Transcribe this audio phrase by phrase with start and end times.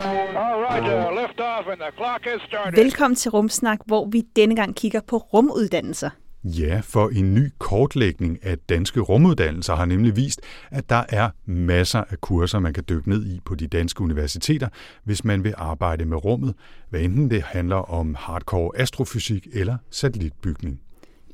[0.00, 2.82] All right, uh, lift off and the clock is started.
[2.82, 6.10] Velkommen til Rumsnak, hvor vi denne gang kigger på rumuddannelser.
[6.44, 12.04] Ja, for en ny kortlægning af danske rumuddannelser har nemlig vist, at der er masser
[12.10, 14.68] af kurser, man kan dykke ned i på de danske universiteter,
[15.04, 16.54] hvis man vil arbejde med rummet,
[16.90, 20.80] hvad enten det handler om hardcore astrofysik eller satellitbygning.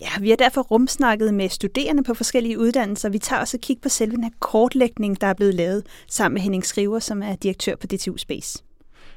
[0.03, 3.09] Ja, vi har derfor rumsnakket med studerende på forskellige uddannelser.
[3.09, 6.35] Vi tager også et kig på selve den her kortlægning, der er blevet lavet sammen
[6.35, 8.63] med Henning Skriver, som er direktør på DTU Space.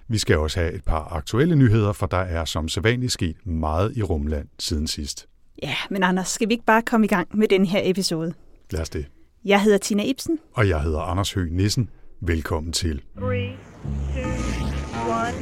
[0.08, 3.98] Vi skal også have et par aktuelle nyheder, for der er som sædvanligt sket meget
[3.98, 5.28] i rumland siden sidst.
[5.64, 8.34] Ja, men Anders, skal vi ikke bare komme i gang med den her episode?
[8.72, 9.06] Lad os det.
[9.46, 10.40] Jeg hedder Tina Ibsen.
[10.54, 11.90] Og jeg hedder Anders Høgh Nissen.
[12.22, 13.02] Velkommen til.
[13.18, 13.50] Three,
[14.14, 14.24] two,
[15.10, 15.36] one,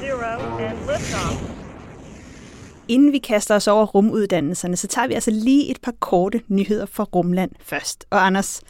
[0.00, 1.61] zero, and liftoff.
[2.88, 6.86] Inden vi kaster os over rumuddannelserne, så tager vi altså lige et par korte nyheder
[6.86, 8.04] fra Rumland først.
[8.10, 8.60] Og Anders,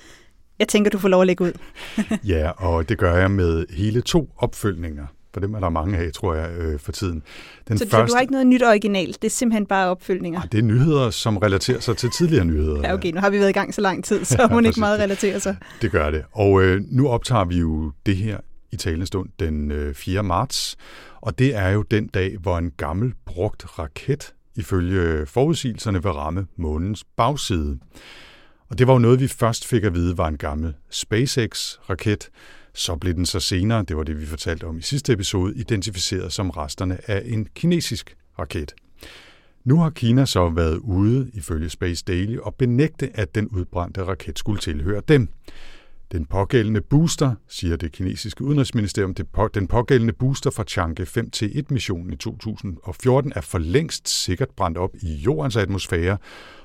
[0.58, 1.52] jeg tænker, du får lov at lægge ud.
[2.34, 5.06] Ja, og det gør jeg med hele to opfølgninger.
[5.34, 7.22] For dem er der mange af, tror jeg, øh, for tiden.
[7.68, 10.40] Den Så, så du har ikke noget nyt original, det er simpelthen bare opfølgninger.
[10.40, 12.80] Ah, Det er nyheder, som relaterer sig til tidligere nyheder.
[12.82, 14.80] Ja, okay, nu har vi været i gang så lang tid, så Ja, må ikke
[14.80, 15.56] meget relatere sig.
[15.82, 16.24] Det gør det.
[16.32, 18.36] Og øh, nu optager vi jo det her
[18.72, 20.22] i talende stund den øh, 4.
[20.22, 20.76] marts.
[21.20, 26.46] Og det er jo den dag, hvor en gammel brugt raket ifølge forudsigelserne vil ramme
[26.56, 27.78] månens bagside.
[28.68, 32.30] Og det var jo noget, vi først fik at vide var en gammel SpaceX-raket.
[32.74, 36.32] Så blev den så senere, det var det vi fortalte om i sidste episode, identificeret
[36.32, 38.74] som resterne af en kinesisk raket.
[39.64, 44.38] Nu har Kina så været ude, ifølge Space Daily, og benægte, at den udbrændte raket
[44.38, 45.28] skulle tilhøre dem.
[46.12, 52.16] Den pågældende booster, siger det kinesiske udenrigsministerium, det den pågældende booster fra Chang'e 5T1-missionen i
[52.16, 56.18] 2014 er for længst sikkert brændt op i jordens atmosfære,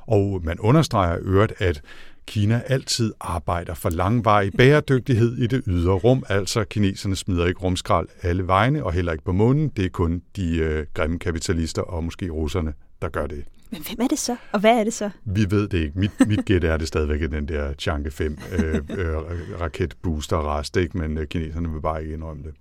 [0.08, 1.82] og man understreger øvrigt, at
[2.26, 8.08] Kina altid arbejder for langvarig bæredygtighed i det ydre rum, altså kineserne smider ikke rumskrald
[8.22, 9.70] alle vegne, og heller ikke på månen.
[9.70, 13.44] Det er kun de øh, grimme kapitalister og måske russerne, der gør det.
[13.70, 14.36] Men hvem er det så?
[14.52, 15.10] Og hvad er det så?
[15.26, 16.00] Vi ved det ikke.
[16.00, 19.16] Mit, mit gæt er det stadigvæk er den der Chang'e 5 øh, øh,
[19.62, 20.98] raketbooster rest, ikke?
[20.98, 22.54] men øh, kineserne vil bare ikke indrømme det.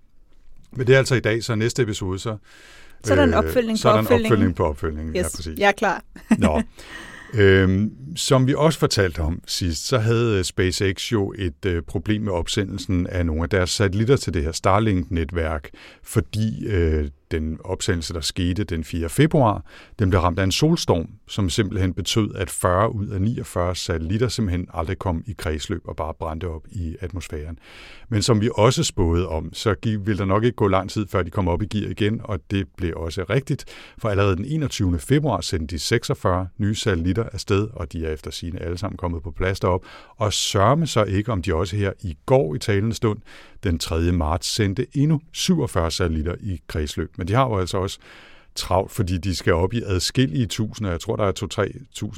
[0.72, 2.36] Men det er altså i dag, så næste episode, så...
[3.04, 5.14] Så er der en opfølgning så på er der en opfølgning på opfølgningen.
[5.14, 5.58] Ja, Yes, præcis.
[5.58, 6.02] jeg er klar.
[6.38, 6.62] Nå.
[7.34, 12.22] Øhm, som vi også fortalte om sidst, så havde øh, SpaceX jo et øh, problem
[12.22, 15.68] med opsendelsen af nogle af deres satellitter til det her Starlink-netværk,
[16.02, 19.08] fordi øh, den opsendelse, der skete den 4.
[19.08, 19.64] februar,
[19.98, 24.28] den blev ramt af en solstorm, som simpelthen betød, at 40 ud af 49 satellitter
[24.28, 27.58] simpelthen aldrig kom i kredsløb og bare brændte op i atmosfæren.
[28.08, 31.22] Men som vi også spåede om, så ville der nok ikke gå lang tid, før
[31.22, 33.64] de kom op i gear igen, og det blev også rigtigt,
[33.98, 34.98] for allerede den 21.
[34.98, 39.22] februar sendte de 46 nye satellitter afsted, og de er efter sine alle sammen kommet
[39.22, 39.84] på plads derop,
[40.16, 43.18] og sørme så ikke, om de også her i går i talende stund,
[43.64, 44.12] den 3.
[44.12, 47.10] marts, sendte endnu 47 satellitter i kredsløb.
[47.18, 47.98] Men de har jo altså også
[48.54, 50.90] travlt, fordi de skal op i adskillige tusinder.
[50.90, 51.68] Jeg tror, der er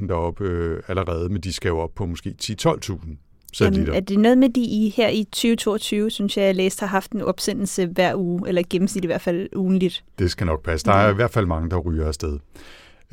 [0.00, 3.16] 2-3 deroppe øh, allerede, men de skal jo op på måske 10-12.000
[3.52, 3.92] satellitter.
[3.92, 6.86] Jamen, er det noget med, de i, her i 2022, synes jeg, jeg læste, har
[6.86, 10.04] haft en opsendelse hver uge, eller gennemsnit i hvert fald ugenligt.
[10.18, 10.86] Det skal nok passe.
[10.86, 12.38] Der er i hvert fald mange, der ryger afsted.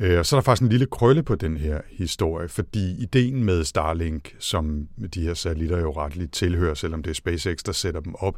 [0.00, 3.44] Øh, Og så er der faktisk en lille krølle på den her historie, fordi ideen
[3.44, 8.00] med Starlink, som de her satellitter jo retligt tilhører, selvom det er SpaceX, der sætter
[8.00, 8.36] dem op,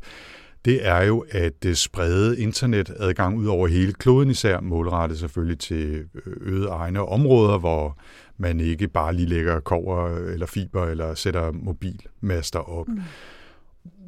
[0.65, 6.05] det er jo at øh, sprede internetadgang ud over hele kloden især, målrettet selvfølgelig til
[6.27, 7.99] øh, øde egne områder, hvor
[8.37, 12.89] man ikke bare lige lægger kover eller fiber eller sætter mobilmaster op.
[12.89, 13.01] Mm.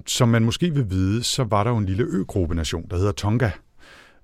[0.06, 3.50] Som man måske vil vide, så var der jo en lille øgruppenation, der hedder Tonga,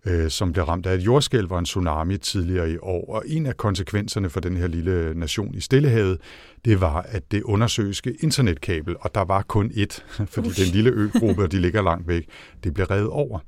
[0.06, 3.14] øh, som blev ramt af et jordskælv og en tsunami tidligere i år.
[3.14, 6.18] Og en af konsekvenserne for den her lille nation i Stillehavet,
[6.64, 10.02] det var, at det undersøiske internetkabel, og der var kun ét,
[10.34, 12.28] fordi den lille øgruppe, og de ligger langt væk,
[12.64, 13.38] det blev revet over.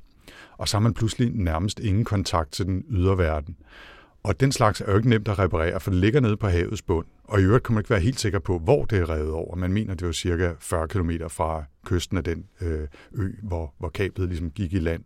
[0.58, 3.56] Og så har man pludselig nærmest ingen kontakt til den ydre verden.
[4.22, 6.82] Og den slags er jo ikke nemt at reparere, for det ligger nede på havets
[6.82, 7.06] bund.
[7.24, 9.56] Og i øvrigt kan man ikke være helt sikker på, hvor det er revet over.
[9.56, 13.88] Man mener, det var cirka 40 km fra kysten af den øh, ø, hvor, hvor
[13.88, 15.04] kablet ligesom gik i land.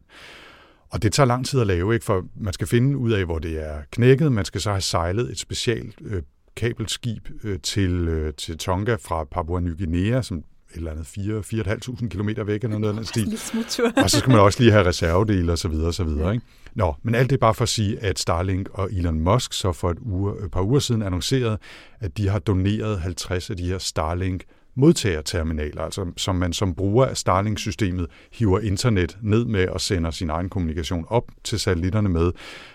[0.92, 2.04] Og det tager lang tid at lave, ikke?
[2.04, 4.32] for man skal finde ud af, hvor det er knækket.
[4.32, 6.22] Man skal så have sejlet et specielt øh,
[6.56, 10.44] kabelskib øh, til, øh, til Tonga fra Papua Ny Guinea, som
[10.74, 13.26] eller andet 4-4.500 km væk, eller noget stil.
[13.26, 13.92] Lidt smuttur.
[13.96, 16.34] Og så skal man også lige have reservedele og så videre og så videre.
[16.34, 16.46] Ikke?
[16.74, 19.72] Nå, men alt det er bare for at sige, at Starlink og Elon Musk så
[19.72, 21.58] for et, uge, et par uger siden annoncerede,
[22.00, 27.06] at de har doneret 50 af de her Starlink modtagerterminaler, altså som man som bruger
[27.06, 32.32] af Starlink-systemet hiver internet ned med og sender sin egen kommunikation op til satellitterne med.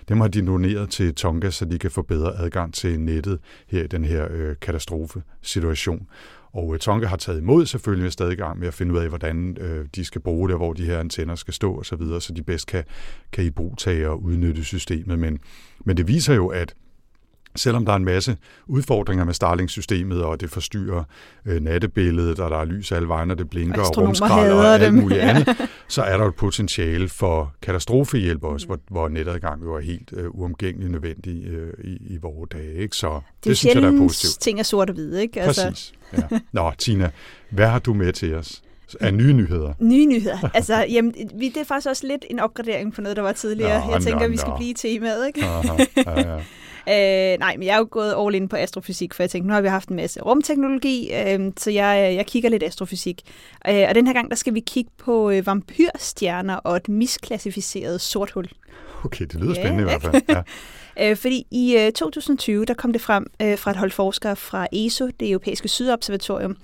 [0.09, 3.83] Dem har de doneret til Tonga, så de kan få bedre adgang til nettet her
[3.83, 6.07] i den her øh, katastrofesituation.
[6.53, 8.99] Og øh, Tonga har taget imod selvfølgelig er stadig i gang med at finde ud
[8.99, 11.95] af, hvordan øh, de skal bruge det, hvor de her antenner skal stå osv., så,
[11.95, 12.83] videre, så de bedst kan,
[13.31, 15.19] kan i brug tage og udnytte systemet.
[15.19, 15.39] Men,
[15.85, 16.75] men det viser jo, at
[17.57, 18.37] selvom der er en masse
[18.67, 21.03] udfordringer med Starlink-systemet, og det forstyrrer
[21.45, 24.93] øh, nattebilledet, og der er lys alle vejen, og det blinker, og rumskrald og alt
[24.93, 25.47] muligt andet,
[25.87, 30.29] så er der et potentiale for katastrofehjælp også, hvor, hvor netadgang jo er helt øh,
[30.29, 32.73] uomgængelig nødvendig øh, i, i vores dage.
[32.73, 32.95] Ikke?
[32.95, 34.41] Så det, Det er synes jeg, der er positivt.
[34.41, 35.41] ting er sort og hvide, ikke?
[35.45, 35.93] Præcis.
[36.13, 36.21] Ja.
[36.51, 37.11] Nå, Tina,
[37.49, 38.61] hvad har du med til os
[38.99, 39.73] af nye nyheder?
[39.79, 40.49] Nye nyheder.
[40.53, 43.85] Altså, jamen, vi, det er faktisk også lidt en opgradering på noget, der var tidligere.
[43.87, 44.57] Nå, jeg tænker, nå, vi skal nå.
[44.57, 45.43] blive i temaet, ikke?
[45.43, 46.39] Aha, ja, ja.
[46.89, 49.53] Øh, nej, men jeg er jo gået all in på astrofysik, for jeg tænkte, nu
[49.53, 53.21] har vi haft en masse rumteknologi, øh, så jeg, jeg kigger lidt astrofysik.
[53.69, 58.01] Øh, og den her gang, der skal vi kigge på øh, vampyrstjerner og et misklassificeret
[58.01, 58.47] sort hul.
[59.05, 60.21] Okay, det lyder Ja, spændende i hvert fald.
[60.29, 60.41] Ja.
[60.99, 64.67] Øh, fordi i øh, 2020, der kom det frem øh, fra et hold forskere fra
[64.71, 66.57] ESO, det europæiske sydobservatorium,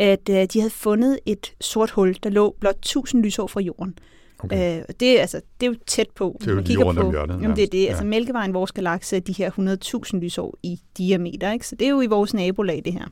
[0.00, 3.98] at øh, de havde fundet et sort hul, der lå blot 1000 lysår fra jorden.
[4.44, 4.78] Okay.
[4.80, 6.36] Øh, det, er, altså, det er jo tæt på.
[6.40, 7.82] Det er jo Man kigger om på- hjørnet, Jamen, det er det.
[7.82, 7.88] Ja.
[7.88, 9.50] Altså Mælkevejen, vores galakse, er de her
[10.12, 11.52] 100.000 lysår i diameter.
[11.52, 11.66] Ikke?
[11.66, 13.04] Så det er jo i vores nabolag, det her.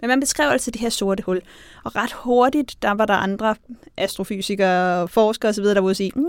[0.00, 1.40] Men man beskrev altså det her sorte hul.
[1.84, 3.54] Og ret hurtigt, der var der andre
[3.96, 6.20] astrofysikere og forskere osv., der ville sige, ja,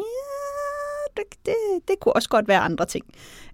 [1.18, 1.56] det, det,
[1.88, 3.06] det kunne også godt være andre ting.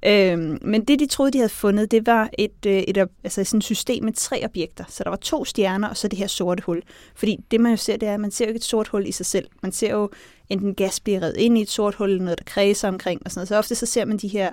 [0.06, 3.44] Øhm, men det, de troede, de havde fundet, det var et, øh, et, et, altså
[3.44, 4.84] sådan et system med tre objekter.
[4.90, 6.82] Så der var to stjerner, og så det her sorte hul.
[7.16, 9.08] Fordi det, man jo ser, det er, at man ser jo ikke et sort hul
[9.08, 9.48] i sig selv.
[9.62, 10.10] Man ser jo
[10.50, 13.32] enten gas bliver revet ind i et sort hul, eller noget, der kredser omkring, og
[13.32, 13.48] sådan noget.
[13.48, 14.52] Så ofte så ser man de her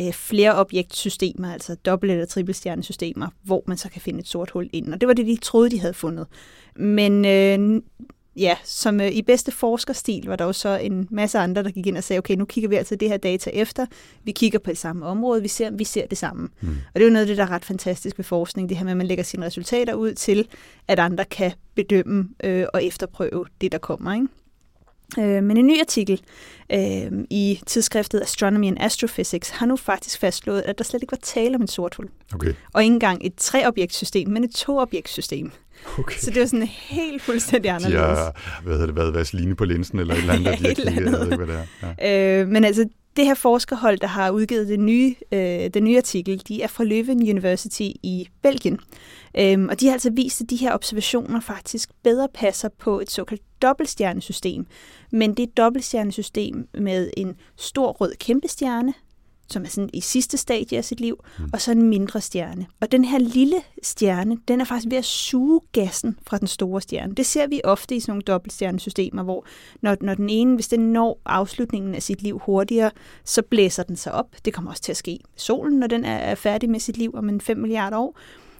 [0.00, 4.70] øh, flere objektsystemer, altså dobbelt- eller trippelstjernesystemer, hvor man så kan finde et sort hul
[4.72, 4.94] ind.
[4.94, 6.26] Og det var det, de troede, de havde fundet.
[6.76, 7.82] Men øh,
[8.36, 11.86] ja, som øh, i bedste forskerstil var der jo så en masse andre, der gik
[11.86, 13.86] ind og sagde, okay, nu kigger vi altså det her data efter.
[14.24, 16.48] Vi kigger på det samme område, vi ser, vi ser det samme.
[16.60, 16.68] Mm.
[16.68, 18.84] Og det er jo noget af det, der er ret fantastisk ved forskning, det her
[18.84, 20.48] med, at man lægger sine resultater ud til,
[20.88, 24.14] at andre kan bedømme øh, og efterprøve det, der kommer.
[24.14, 24.26] Ikke?
[25.18, 26.20] Øh, men en ny artikel
[26.72, 31.18] øh, i tidsskriftet Astronomy and Astrophysics har nu faktisk fastslået, at der slet ikke var
[31.22, 32.08] tale om et sort hul.
[32.34, 32.52] Okay.
[32.74, 35.50] Og ikke engang et treobjektsystem, men et toobjektsystem.
[35.98, 36.16] okay.
[36.18, 38.00] Så det var sådan helt fuldstændig De anderledes.
[38.18, 40.92] har, hvad hedder det, været vaseline på linsen, eller et eller andet, Ja, et eller
[40.92, 41.24] jeg ved andet.
[41.32, 41.94] ikke, hvad det er.
[41.98, 42.40] Ja.
[42.40, 46.42] Øh, men altså, det her forskerhold, der har udgivet den nye, øh, den nye artikel,
[46.48, 48.78] de er fra Leuven University i Belgien.
[49.38, 53.10] Øhm, og de har altså vist, at de her observationer faktisk bedre passer på et
[53.10, 54.66] såkaldt dobbeltstjernesystem.
[55.10, 58.94] Men det er et dobbeltstjernesystem med en stor rød kæmpestjerne,
[59.50, 61.44] som er sådan i sidste stadie af sit liv, mm.
[61.52, 62.66] og så en mindre stjerne.
[62.80, 66.80] Og den her lille stjerne, den er faktisk ved at suge gassen fra den store
[66.80, 67.14] stjerne.
[67.14, 69.44] Det ser vi ofte i sådan nogle dobbeltstjernesystemer, hvor
[69.80, 72.90] når, når den ene, hvis den når afslutningen af sit liv hurtigere,
[73.24, 74.26] så blæser den sig op.
[74.44, 77.14] Det kommer også til at ske solen, når den er er færdig med sit liv
[77.14, 78.18] om en 5 milliarder år.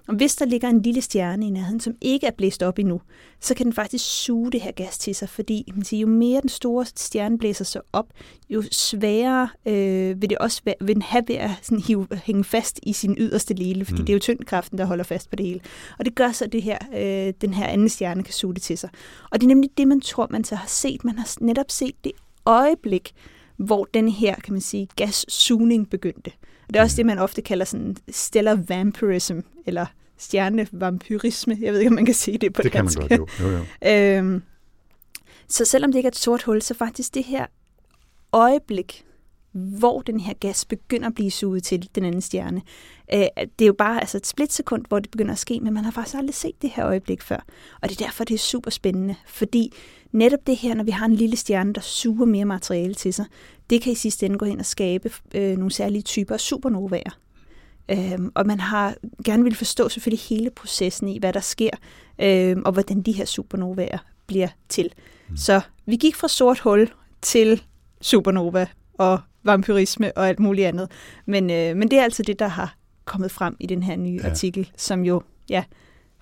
[0.08, 3.00] Og hvis der ligger en lille stjerne i nærheden, som ikke er blæst op endnu,
[3.40, 6.40] så kan den faktisk suge det her gas til sig, fordi man siger, jo mere
[6.40, 8.06] den store stjerne blæser sig op,
[8.50, 12.44] jo sværere øh, vil det også være, vil den have ved at sådan hive, hænge
[12.44, 14.06] fast i sin yderste lille, fordi mm.
[14.06, 15.60] det er jo tyngdekraften, der holder fast på det hele.
[15.98, 18.62] Og det gør så, at det her, øh, den her anden stjerne kan suge det
[18.62, 18.90] til sig.
[19.30, 21.04] Og det er nemlig det, man tror, man så har set.
[21.04, 22.12] Man har netop set det
[22.46, 23.12] øjeblik,
[23.56, 26.30] hvor den her, kan man sige, gassugning begyndte.
[26.72, 29.86] Og det er også det, man ofte kalder sådan stellar vampirism, eller
[30.18, 31.58] stjernevampyrisme.
[31.60, 32.98] Jeg ved ikke, om man kan sige det på Det kan man dansk.
[32.98, 33.48] godt, jo.
[33.48, 33.64] jo, jo.
[33.90, 34.42] Øhm,
[35.48, 37.46] så selvom det ikke er et sort hul, så faktisk det her
[38.32, 39.04] øjeblik,
[39.52, 42.62] hvor den her gas begynder at blive suget til den anden stjerne,
[43.14, 43.20] øh,
[43.58, 45.90] det er jo bare altså et splitsekund, hvor det begynder at ske, men man har
[45.90, 47.44] faktisk aldrig set det her øjeblik før.
[47.82, 49.72] Og det er derfor, det er super spændende, fordi
[50.12, 53.24] netop det her, når vi har en lille stjerne, der suger mere materiale til sig,
[53.70, 57.18] det kan i sidste ende gå hen og skabe øh, nogle særlige typer af supernovaer.
[57.90, 61.70] Øhm, og man har gerne vil forstå selvfølgelig hele processen i, hvad der sker,
[62.18, 64.92] øhm, og hvordan de her supernovaer bliver til.
[65.28, 65.36] Mm.
[65.36, 66.90] Så vi gik fra sort hul
[67.22, 67.62] til
[68.00, 70.90] supernova og vampyrisme og alt muligt andet.
[71.26, 74.16] Men, øh, men det er altså det, der har kommet frem i den her nye
[74.16, 74.26] Ja.
[74.26, 74.30] ja.
[74.30, 75.64] artikel, som jo ja,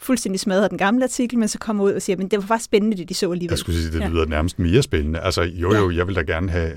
[0.02, 2.64] fuldstændig smadrer den gamle artikel, men så kommer ud og siger, men det var faktisk
[2.64, 3.52] spændende, det de så alligevel.
[3.52, 4.09] Jeg skulle sige, det Ja.
[4.09, 5.21] lyder nærmest mere spændende.
[5.21, 6.73] Altså, jo jo, jeg vil da gerne have,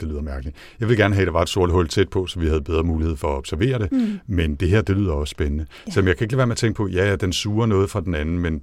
[0.00, 2.26] det lyder mærkeligt, jeg vil gerne have, at der var et sort hul tæt på,
[2.26, 3.92] så vi havde bedre mulighed for at observere det.
[3.92, 4.18] Mm.
[4.26, 5.66] Men det her, det lyder også spændende.
[5.86, 5.92] Ja.
[5.92, 7.90] Så jeg kan ikke lade være med at tænke på, ja, ja, den suger noget
[7.90, 8.60] fra den anden, men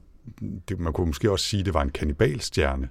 [0.69, 2.89] det, man kunne måske også sige, at det var en kannibalstjerne.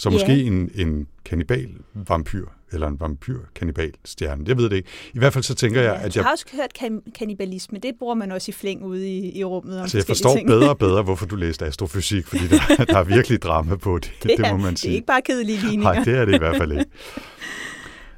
[0.00, 4.44] Så måske en, en kannibal-vampyr, eller en vampyr-kannibal-stjerne.
[4.46, 4.88] Jeg ved det ikke.
[5.14, 7.78] I hvert fald så tænker jeg, Ja, at jeg jeg, har også hørt kan- kannibalisme.
[7.78, 9.76] Det bruger man også i flæng ude i, i rummet.
[9.76, 10.46] Om altså jeg forstår ting.
[10.48, 14.12] bedre og bedre, hvorfor du læste astrofysik, fordi der, der er virkelig drama på det,
[14.22, 14.90] det, det er, må man det sige.
[14.90, 15.92] er ikke bare kedelige ligninger.
[15.92, 16.84] Nej, det er det i hvert fald ikke.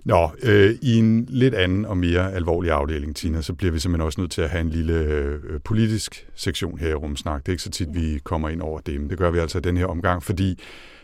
[0.05, 4.07] Nå, øh, i en lidt anden og mere alvorlig afdeling, Tina, så bliver vi simpelthen
[4.07, 7.41] også nødt til at have en lille øh, politisk sektion her i Rumsnak.
[7.41, 9.59] Det er ikke så tit, vi kommer ind over det, men det gør vi altså
[9.59, 10.59] i den her omgang, fordi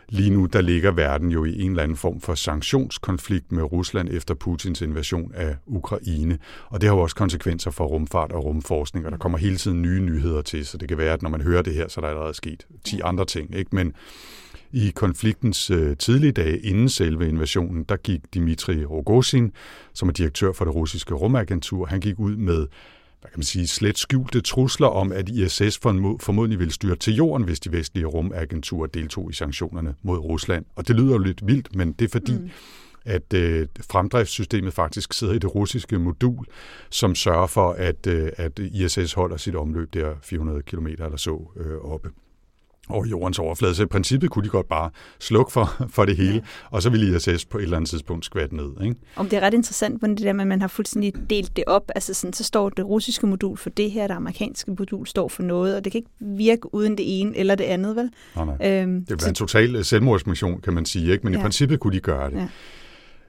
[0.08, 4.08] lige nu der ligger verden jo i en eller anden form for sanktionskonflikt med Rusland
[4.12, 6.38] efter Putins invasion af Ukraine.
[6.68, 9.82] Og det har jo også konsekvenser for rumfart og rumforskning, og der kommer hele tiden
[9.82, 12.02] nye nyheder til, så det kan være, at når man hører det her, så er
[12.02, 13.54] der allerede sket 10 andre ting.
[13.54, 13.76] Ikke?
[13.76, 13.92] Men
[14.72, 19.52] i konfliktens øh, tidlige dage inden selve invasionen, der gik Dmitri Rogozin,
[19.94, 22.66] som er direktør for det russiske rumagentur, han gik ud med
[23.20, 27.14] hvad kan man sige, slet skjulte trusler om, at ISS formo- formodentlig ville styre til
[27.14, 30.64] jorden, hvis de vestlige rumagenturer deltog i sanktionerne mod Rusland.
[30.76, 32.50] Og det lyder jo lidt vildt, men det er fordi, mm.
[33.04, 36.46] at øh, fremdriftssystemet faktisk sidder i det russiske modul,
[36.90, 41.50] som sørger for, at, øh, at ISS holder sit omløb der 400 km eller så
[41.56, 42.10] øh, oppe
[42.88, 43.74] over jordens overflade.
[43.74, 44.90] Så i princippet kunne de godt bare
[45.20, 48.56] slukke for, for det hele, og så ville ISS på et eller andet tidspunkt skvatte
[48.56, 48.70] ned.
[48.82, 48.96] Ikke?
[49.16, 51.64] Om det er ret interessant, hvordan det der med, at man har fuldstændig delt det
[51.66, 51.90] op.
[51.94, 55.42] Altså sådan, så står det russiske modul for det her, det amerikanske modul står for
[55.42, 58.10] noget, og det kan ikke virke uden det ene eller det andet, vel?
[58.36, 58.82] Nej, nej.
[58.82, 61.24] Øhm, Det var en total øh, selvmordsmission, kan man sige, ikke?
[61.24, 61.32] men.
[61.34, 61.38] Ja.
[61.38, 62.36] i princippet kunne de gøre det.
[62.36, 62.48] Ja.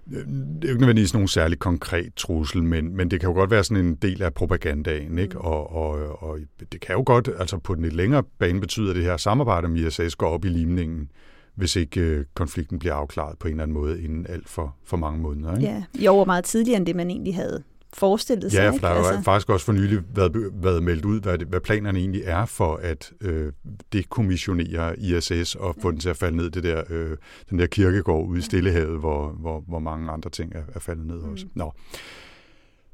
[0.09, 3.51] Det er jo ikke nødvendigvis nogen særlig konkret trussel, men, men det kan jo godt
[3.51, 5.33] være sådan en del af propagandaen, ikke?
[5.33, 5.41] Mm.
[5.41, 6.39] Og, og, og
[6.71, 9.87] det kan jo godt, altså på den lidt længere bane betyder det her samarbejde med
[9.87, 11.11] ISS går op i limningen,
[11.55, 14.97] hvis ikke øh, konflikten bliver afklaret på en eller anden måde inden alt for, for
[14.97, 15.55] mange måneder.
[15.55, 15.67] Ikke?
[15.67, 17.63] ja, i år meget tidligere, end det man egentlig havde
[17.93, 18.59] forestillet sig.
[18.59, 21.47] Ja, for der har altså, faktisk også for nylig været, været meldt ud, hvad, det,
[21.47, 23.51] hvad planerne egentlig er for at øh,
[23.93, 27.17] dekommissionere ISS og få den til at falde ned, det der, øh,
[27.49, 31.05] den der kirkegård ude i Stillehavet, hvor, hvor, hvor mange andre ting er, er faldet
[31.05, 31.45] ned også.
[31.55, 31.73] Nå.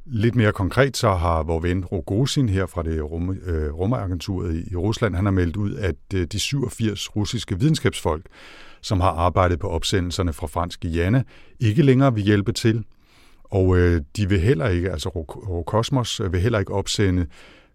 [0.07, 4.71] Lidt mere konkret så har vores ven Rogozin her fra det rum, øh, rumagenturet i,
[4.71, 8.25] i Rusland, han har meldt ud, at øh, de 87 russiske videnskabsfolk,
[8.81, 11.23] som har arbejdet på opsendelserne fra fransk Guyana,
[11.59, 12.83] ikke længere vil hjælpe til.
[13.51, 17.25] Og øh, de vil heller ikke, altså Roscosmos Rokosmos øh, vil heller ikke opsende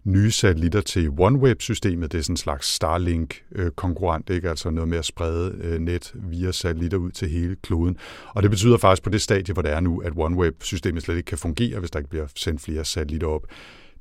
[0.03, 2.11] nye satellitter til OneWeb-systemet.
[2.11, 4.49] Det er sådan en slags Starlink-konkurrent, ikke?
[4.49, 7.97] altså noget med at sprede øh, net via satellitter ud til hele kloden.
[8.27, 11.27] Og det betyder faktisk på det stadie, hvor det er nu, at OneWeb-systemet slet ikke
[11.27, 13.45] kan fungere, hvis der ikke bliver sendt flere satellitter op.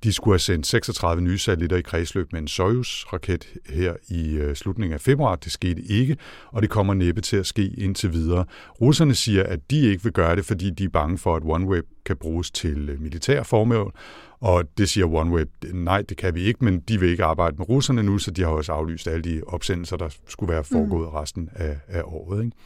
[0.04, 4.57] De skulle have sendt 36 nye satellitter i kredsløb med en Soyuz-raket her i øh,
[4.57, 5.37] slutningen af februar.
[5.37, 6.16] Det skete ikke,
[6.47, 8.45] og det kommer næppe til at ske indtil videre.
[8.80, 11.87] Russerne siger, at de ikke vil gøre det, fordi de er bange for, at OneWeb
[12.04, 13.95] kan bruges til øh, militære formål,
[14.40, 17.69] og det siger OneWeb, nej, det kan vi ikke, men de vil ikke arbejde med
[17.69, 21.14] russerne nu, så de har også aflyst alle de opsendelser, der skulle være foregået mm.
[21.14, 22.45] resten af, af året.
[22.45, 22.57] Ikke?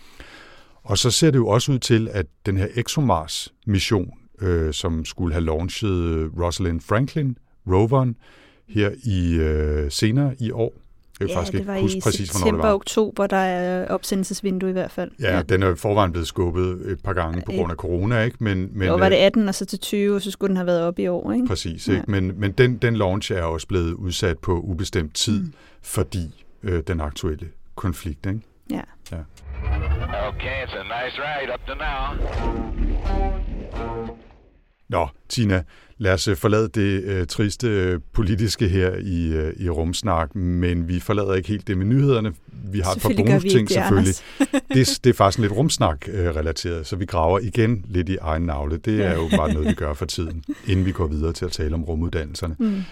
[0.83, 4.11] Og så ser det jo også ud til, at den her ExoMars-mission,
[4.45, 8.17] øh, som skulle have launchet øh, Rosalind Franklin, roveren,
[8.69, 10.73] her i øh, senere i år.
[11.21, 12.75] Jeg ja, faktisk det ikke var huske i præcis, hvornår det september var.
[12.75, 15.11] oktober, der er opsendelsesvindue i hvert fald.
[15.21, 18.37] Ja, den er forvejen blevet skubbet et par gange på grund af corona, ikke?
[18.41, 20.57] Men, men, og var det øh, 18 og så til 20, og så skulle den
[20.57, 21.47] have været op i år, ikke?
[21.47, 21.93] Præcis, Ja.
[21.93, 22.11] ikke?
[22.11, 25.53] men, men den, den launch er også blevet udsat på ubestemt tid, mm.
[25.83, 28.27] fordi øh, den aktuelle konflikt.
[28.27, 28.41] Ikke?
[28.71, 28.81] Ja.
[29.13, 29.17] Ja.
[30.29, 32.15] Okay, it's a nice ride up to now.
[34.95, 35.63] Nå, Tina,
[35.99, 40.89] lad os øh, forlade det øh, triste øh, politiske her i, øh, i rumsnak, men
[40.89, 42.33] vi forlader ikke helt det med nyhederne.
[42.73, 44.15] Vi har et par bonusting selvfølgelig.
[44.75, 48.77] Det, det er faktisk lidt rumsnak-relateret, så vi graver igen lidt i egen navle.
[48.77, 51.53] Det er jo bare noget, vi gør for tiden, inden vi går videre til at
[51.53, 52.57] tale om rumuddannelserne.
[52.59, 52.83] Mm.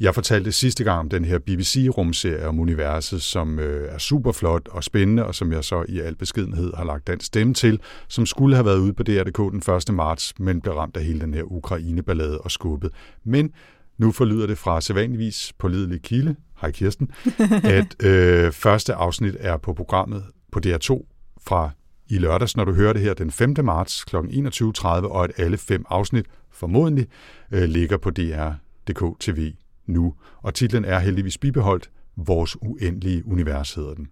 [0.00, 4.68] Jeg fortalte sidste gang om den her BBC-rumserie om universet, som øh, er super flot
[4.68, 8.26] og spændende, og som jeg så i al beskedenhed har lagt den stemme til, som
[8.26, 9.94] skulle have været ude på DR.dk den 1.
[9.94, 12.90] marts, men blev ramt af hele den her Ukraine-ballade og skubbet.
[13.24, 13.50] Men
[13.98, 17.10] nu forlyder det fra sædvanligvis pålidelig kilde, hej Kirsten,
[17.78, 21.06] at øh, første afsnit er på programmet på DR2
[21.46, 21.70] fra
[22.08, 23.54] i lørdags, når du hører det her den 5.
[23.64, 24.16] marts kl.
[24.16, 27.06] 21.30, og at alle fem afsnit formodentlig
[27.52, 29.52] øh, ligger på DR.dk TV
[29.86, 30.14] nu.
[30.42, 34.08] Og titlen er heldigvis bibeholdt, Vores uendelige univers hedder den.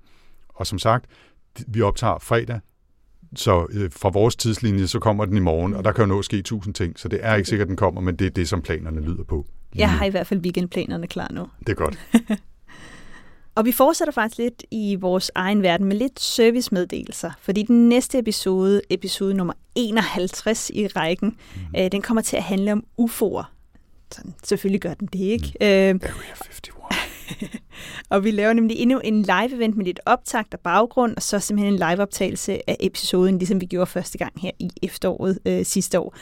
[0.49, 1.07] Og som sagt,
[1.67, 2.61] vi optager fredag,
[3.35, 6.19] så øh, fra vores tidslinje, så kommer den i morgen, og der kan jo nå
[6.19, 8.31] at ske tusind ting, så det er ikke sikkert, at den kommer, men det er
[8.31, 9.47] det, som planerne lyder på.
[9.75, 11.47] Jeg har i hvert fald weekendplanerne klar nu.
[11.61, 11.99] Det er godt.
[13.55, 18.19] Og vi fortsætter faktisk lidt i vores egen verden med lidt servicemeddelelser, fordi den næste
[18.19, 21.61] episode, episode nummer 51 i rækken, mm.
[21.79, 23.45] øh, den kommer til at handle om UFO'er.
[24.13, 25.47] Sådan, selvfølgelig gør den det, ikke?
[25.61, 25.67] Mm.
[25.67, 26.63] Øh, Area 51.
[28.11, 31.75] Og vi laver nemlig endnu en live-event med lidt optakt og baggrund, og så simpelthen
[31.75, 36.15] en live-optagelse af episoden, ligesom vi gjorde første gang her i efteråret øh, sidste år.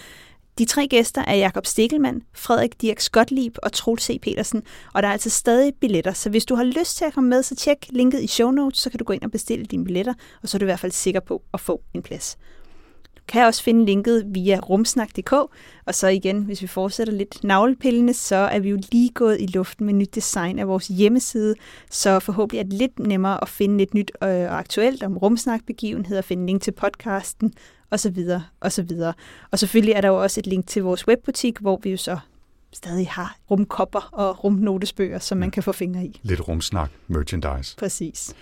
[0.59, 4.21] De tre gæster er Jakob Stikkelmann, Frederik Dirk Skotlieb og Troels C.
[4.23, 4.63] Petersen,
[4.95, 7.43] og der er altså stadig billetter, så hvis du har lyst til at komme med,
[7.43, 10.15] så tjek linket i show notes, så kan du gå ind og bestille dine billetter,
[10.43, 12.39] og så er du i hvert fald sikker på at få en plads.
[13.31, 15.33] Kan også finde linket via rumsnak.dk,
[15.87, 19.47] og så igen, hvis vi fortsætter lidt navlepillende, så er vi jo lige gået i
[19.47, 21.55] luften med nyt design af vores hjemmeside,
[21.91, 26.23] så forhåbentlig er det lidt nemmere at finde lidt nyt øh, og aktuelt om rumsnak-begivenheder,
[26.23, 27.53] finde link til podcasten,
[27.91, 29.13] og så videre, og så videre.
[29.51, 32.19] Og selvfølgelig er der jo også et link til vores webbutik, hvor vi jo så
[32.73, 36.21] stadig har rumkopper og rumnotesbøger, som man kan få fingre i.
[36.23, 37.77] Lidt rumsnak, merchandise.
[37.77, 38.35] Præcis.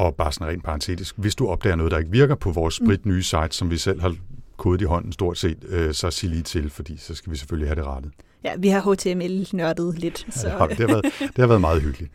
[0.00, 3.06] Og bare sådan rent parentetisk, hvis du opdager noget, der ikke virker på vores sprit
[3.06, 4.16] nye site, som vi selv har
[4.56, 7.68] kodet i hånden stort set, øh, så sig lige til, fordi så skal vi selvfølgelig
[7.68, 8.12] have det rettet.
[8.44, 10.26] Ja, vi har HTML-nørdet lidt.
[10.30, 10.48] Så.
[10.48, 12.12] Ja, det, har været, det har været meget hyggeligt.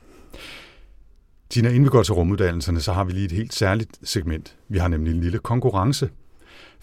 [1.50, 4.56] Tina, inden vi går til rumuddannelserne, så har vi lige et helt særligt segment.
[4.70, 6.10] Vi har nemlig en lille konkurrence.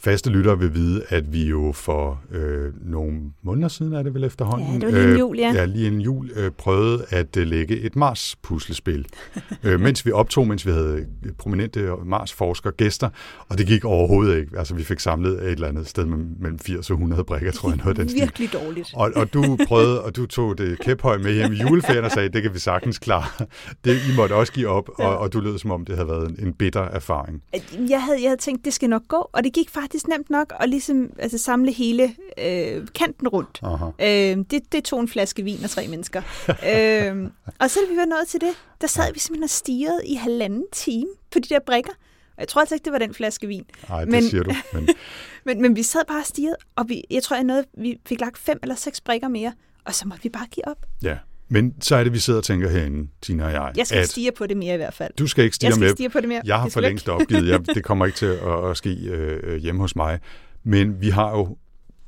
[0.04, 4.24] Faste lyttere vil vide, at vi jo for øh, nogle måneder siden, er det vel
[4.24, 4.82] efterhånden?
[4.82, 5.48] Ja, det var lige en jul, ja.
[5.48, 9.06] Øh, ja, lige en jul øh, prøvede at øh, lægge et Mars-puslespil.
[9.64, 11.06] øh, mens vi optog, mens vi havde
[11.38, 13.08] prominente Mars-forskere gæster,
[13.48, 14.58] og det gik overhovedet ikke.
[14.58, 17.76] Altså, vi fik samlet et eller andet sted mellem 80 og 100 brikker, tror jeg,
[17.76, 18.20] noget af den stil.
[18.20, 18.90] Virkelig dårligt.
[18.94, 22.28] Og, og du prøvede, og du tog det kæphøj med hjem i juleferien og sagde,
[22.28, 23.46] det kan vi sagtens klare.
[23.84, 26.28] Det, I måtte også give op, og, og du lød som om, det havde været
[26.28, 27.42] en, en bitter erfaring.
[27.88, 30.52] Jeg havde, jeg havde tænkt, det skal nok gå, og det gik faktisk nemt nok
[30.60, 33.60] at ligesom, altså, samle hele øh, kanten rundt.
[34.00, 36.22] Øh, det, det tog en flaske vin og tre mennesker.
[36.48, 40.14] øh, og så vi var nået til det, der sad vi simpelthen og stirrede i
[40.14, 41.92] halvanden time på de der brikker.
[42.36, 43.64] Og jeg tror altså ikke, det var den flaske vin.
[43.88, 44.52] Nej, det men, siger du.
[44.72, 44.88] Men...
[45.46, 48.20] men, men vi sad bare og stirrede, og vi, jeg tror, jeg nåede, vi fik
[48.20, 49.52] lagt fem eller seks brikker mere,
[49.84, 50.86] og så måtte vi bare give op.
[51.02, 51.18] Ja,
[51.52, 53.72] men så er det, vi sidder og tænker herinde, Tina og jeg.
[53.76, 55.12] Jeg skal at ikke stige på det mere i hvert fald.
[55.18, 55.90] Du skal ikke stige jeg skal med.
[55.90, 56.42] stige på det mere.
[56.44, 57.48] Jeg har for længst opgivet.
[57.48, 60.18] Jeg, det kommer ikke til at, at ske øh, hjemme hos mig.
[60.64, 61.56] Men vi har jo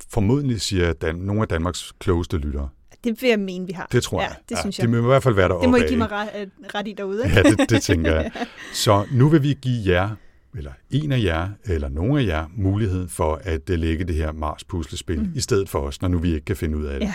[0.09, 2.69] formodentlig, siger Dan, nogle af Danmarks klogeste lyttere.
[3.03, 3.87] Det vil jeg mene, vi har.
[3.91, 4.29] Det tror jeg.
[4.29, 4.91] Ja, det synes ja, jeg.
[4.91, 6.93] Det må i hvert fald være der Det må I give mig ret, ret i
[6.97, 7.23] derude.
[7.25, 7.37] Ikke?
[7.37, 8.31] Ja, det, det tænker jeg.
[8.73, 10.09] Så nu vil vi give jer,
[10.57, 14.31] eller en af jer, eller nogle af jer, mulighed for at uh, lægge det her
[14.31, 15.31] Mars-puslespil, mm.
[15.35, 17.05] i stedet for os, når nu vi ikke kan finde ud af det.
[17.05, 17.13] Ja.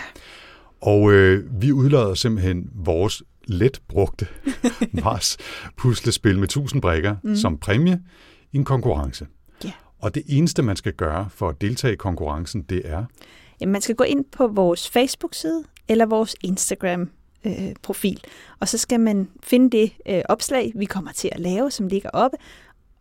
[0.81, 4.27] Og øh, vi udlader simpelthen vores let brugte
[5.05, 7.37] Mars-puslespil med 1000 brikker mm.
[7.37, 8.03] som præmie
[8.53, 9.27] i en konkurrence.
[9.65, 9.73] Ja.
[9.99, 13.05] Og det eneste, man skal gøre for at deltage i konkurrencen, det er...
[13.61, 18.21] Jamen, man skal gå ind på vores Facebook-side eller vores Instagram-profil,
[18.61, 22.11] og så skal man finde det øh, opslag, vi kommer til at lave, som ligger
[22.11, 22.37] oppe.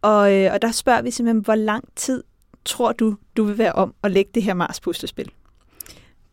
[0.02, 2.24] Og, øh, og der spørger vi simpelthen, hvor lang tid
[2.66, 5.32] tror du, du vil være om at lægge det her Mars-puslespil?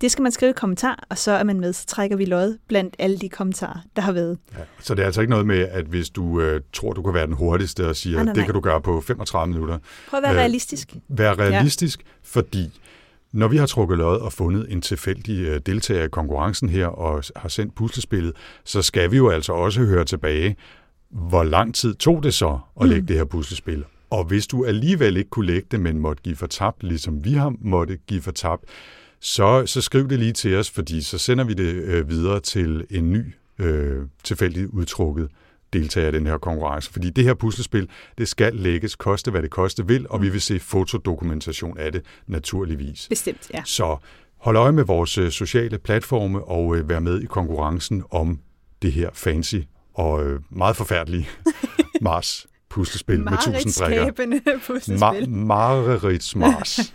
[0.01, 2.59] Det skal man skrive i kommentar, og så er man med, så trækker vi lod
[2.69, 4.39] blandt alle de kommentarer, der har været.
[4.59, 7.15] Ja, så det er altså ikke noget med, at hvis du øh, tror, du kan
[7.15, 9.79] være den hurtigste og siger, Nej, nej, det kan du gøre på 35 minutter.
[10.11, 10.95] Prøv at være Øh, realistisk.
[11.09, 12.11] Vær realistisk, ja.
[12.23, 12.81] fordi
[13.33, 17.25] når vi har trukket lod og fundet en tilfældig øh, deltager i konkurrencen her og
[17.37, 18.33] har sendt puslespillet,
[18.65, 20.57] så skal vi jo altså også høre tilbage,
[21.11, 23.85] hvor lang tid tog det så at lægge det her puslespil.
[24.11, 27.33] Og hvis du alligevel ikke kunne lægge det, men måtte give for tabt, ligesom vi
[27.33, 28.65] har måtte give for tabt,
[29.27, 32.87] så, så skriv det lige til os, fordi så sender vi det øh, videre til
[32.91, 35.29] en ny øh, tilfældigt udtrukket
[35.73, 36.93] deltager i den her konkurrence.
[36.93, 40.41] Fordi det her puslespil, det skal lægges, koste hvad det koste vil, og vi vil
[40.41, 43.07] se fotodokumentation af det naturligvis.
[43.09, 43.63] Bestemt, ja.
[43.65, 43.97] Så
[44.39, 48.41] hold øje med vores øh, sociale platforme og øh, vær med i konkurrencen om
[48.83, 49.57] det her fancy
[49.95, 51.29] og øh, meget forfærdelige
[52.01, 54.59] Mars puslespil med 1000 brikker.
[54.67, 55.05] Puslespil.
[55.05, 56.79] Ma- Mareridts Mars.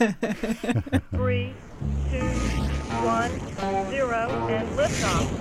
[3.02, 3.32] One,
[3.90, 5.32] zero, and liftoff.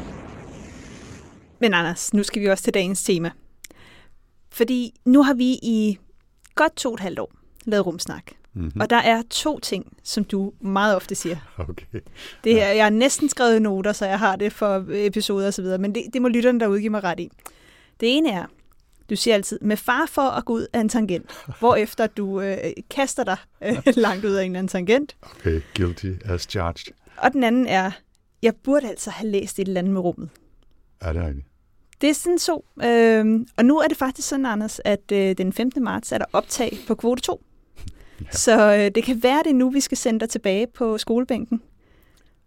[1.58, 3.30] Men Anders, nu skal vi også til dagens tema.
[4.50, 5.98] Fordi nu har vi i
[6.54, 7.32] godt to og et halvt år
[7.64, 8.22] lavet rumsnak.
[8.54, 8.80] Mm-hmm.
[8.80, 11.36] Og der er to ting, som du meget ofte siger.
[11.58, 12.00] Okay.
[12.44, 15.62] Det her, jeg har næsten skrevet noter, så jeg har det for episoder og så
[15.62, 17.30] videre, men det, det må lytterne derude give mig ret i.
[18.00, 18.46] Det ene er,
[19.10, 22.56] du siger altid, med far for at gå ud af en tangent, hvorefter du øh,
[22.90, 25.16] kaster dig øh, langt ud af en eller anden tangent.
[25.22, 26.94] Okay, guilty as charged.
[27.20, 27.90] Og den anden er,
[28.42, 30.28] jeg burde altså have læst et eller andet med rummet.
[31.00, 31.46] Er det rigtigt?
[32.00, 32.60] Det er sådan så.
[32.84, 35.84] Øhm, og nu er det faktisk sådan, Anders, at øh, den 15.
[35.84, 37.42] marts er der optag på kvote 2.
[38.20, 38.30] Ja.
[38.30, 41.62] Så øh, det kan være det nu, vi skal sende dig tilbage på skolebænken.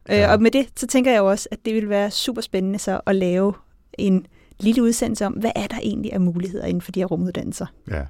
[0.08, 0.16] Ja.
[0.16, 0.26] Ja.
[0.26, 2.80] Øh, og med det, så tænker jeg jo også, at det vil være super spændende
[2.80, 3.54] så at lave
[3.94, 4.28] en
[4.60, 7.66] lille udsendelse om, hvad er der egentlig af muligheder inden for de her rumuddannelser.
[7.92, 8.02] Ja.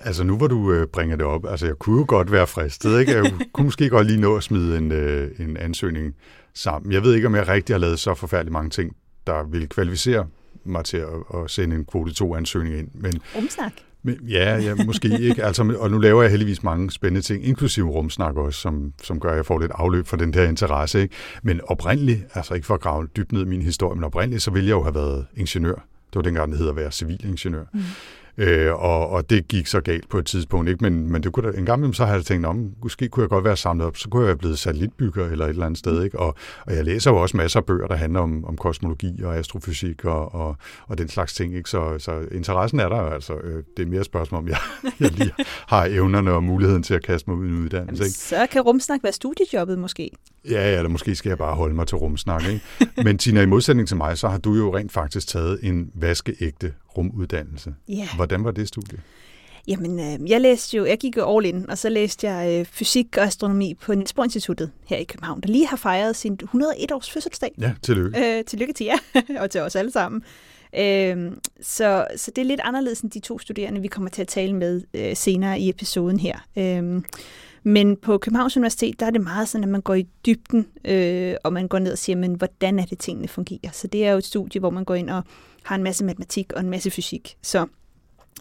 [0.00, 3.00] Altså nu hvor du øh, bringer det op, altså jeg kunne jo godt være fristet,
[3.00, 3.12] ikke?
[3.12, 6.14] Jeg kunne måske godt lige nå at smide en, øh, en ansøgning
[6.54, 6.92] sammen.
[6.92, 10.26] Jeg ved ikke, om jeg rigtig har lavet så forfærdeligt mange ting, der vil kvalificere
[10.64, 12.88] mig til at, at sende en kvote 2-ansøgning ind.
[12.94, 13.72] Men, Rumsnak.
[14.02, 15.44] men ja, ja, måske ikke.
[15.44, 19.30] Altså, og nu laver jeg heldigvis mange spændende ting, inklusive rumsnak også, som, som gør,
[19.30, 21.02] at jeg får lidt afløb for den der interesse.
[21.02, 21.14] Ikke?
[21.42, 24.50] Men oprindeligt, altså ikke for at grave dybt ned i min historie, men oprindeligt, så
[24.50, 25.74] ville jeg jo have været ingeniør.
[25.74, 27.64] Det var dengang, det hedder at være civilingeniør.
[27.72, 27.80] Mm.
[28.38, 30.84] Øh, og, og det gik så galt på et tidspunkt, ikke?
[30.84, 33.22] Men, men det kunne da, en gang imellem, så har jeg tænkt, om måske kunne
[33.22, 35.78] jeg godt være samlet op, så kunne jeg være blevet satellitbygger eller et eller andet
[35.78, 36.18] sted, ikke?
[36.18, 36.34] Og,
[36.66, 40.04] og jeg læser jo også masser af bøger, der handler om, om kosmologi og astrofysik
[40.04, 41.70] og, og, og den slags ting, ikke?
[41.70, 43.34] Så, så interessen er der jo, altså.
[43.34, 44.58] Øh, det er mere et spørgsmål, om jeg,
[45.00, 45.32] jeg lige
[45.66, 48.18] har evnerne og muligheden til at kaste mig ud i en uddannelse, ikke?
[48.18, 50.10] Så kan rumsnak være studiejobbet måske.
[50.50, 52.60] Ja, ja, eller måske skal jeg bare holde mig til rumsnak, ikke?
[53.04, 56.72] Men Tina, i modsætning til mig, så har du jo rent faktisk taget en vaskeægte
[56.96, 57.74] rumuddannelse.
[57.88, 58.08] Ja.
[58.16, 58.98] Hvordan var det studie?
[59.68, 62.66] Jamen, øh, jeg læste jo, jeg gik jo all in, og så læste jeg øh,
[62.66, 66.38] fysik og astronomi på Niels Bohr Instituttet her i København, der lige har fejret sin
[66.42, 67.54] 101-års fødselsdag.
[67.60, 68.38] Ja, tillykke.
[68.38, 70.22] Øh, tillykke til jer, og til os alle sammen.
[70.78, 71.32] Øh,
[71.62, 74.52] så, så det er lidt anderledes end de to studerende, vi kommer til at tale
[74.52, 76.38] med øh, senere i episoden her.
[76.56, 77.02] Øh,
[77.66, 81.34] men på Københavns Universitet, der er det meget sådan, at man går i dybden, øh,
[81.44, 83.70] og man går ned og siger, men hvordan er det, tingene fungerer?
[83.72, 85.22] Så det er jo et studie, hvor man går ind og
[85.62, 87.36] har en masse matematik og en masse fysik.
[87.42, 87.66] Så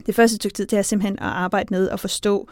[0.05, 2.49] det første stykke tid, det er simpelthen at arbejde med at forstå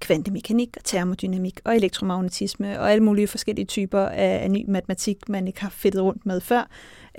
[0.00, 5.46] kvantemekanik og termodynamik og elektromagnetisme og alle mulige forskellige typer af, af ny matematik, man
[5.46, 6.68] ikke har fedtet rundt med før.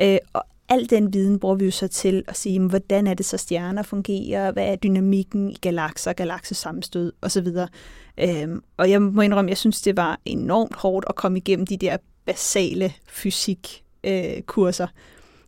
[0.02, 3.14] Øh, og al den viden bruger vi jo så til at sige, jamen, hvordan er
[3.14, 7.48] det så stjerner fungerer, hvad er dynamikken i galakser, galaksesammenstød osv.
[8.20, 11.78] Øhm, og jeg må indrømme, jeg synes, det var enormt hårdt at komme igennem de
[11.78, 13.84] der basale fysikkurser.
[14.04, 14.88] Øh, kurser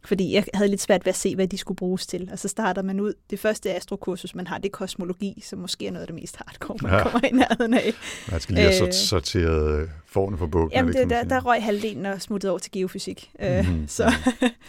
[0.05, 2.29] fordi jeg havde lidt svært ved at se, hvad de skulle bruges til.
[2.31, 3.13] Og så starter man ud.
[3.29, 6.37] Det første astrokursus, man har, det er kosmologi, som måske er noget af det mest
[6.37, 7.03] hardcore, man Ja.
[7.03, 7.93] kommer i nærheden af.
[8.31, 10.71] Man skal lige have Øh, sort- sorteret forne for bukken.
[10.77, 13.31] Jamen, det der, der røg halvdelen og smuttede over til geofysik.
[13.41, 14.13] Øh, Mhm, så,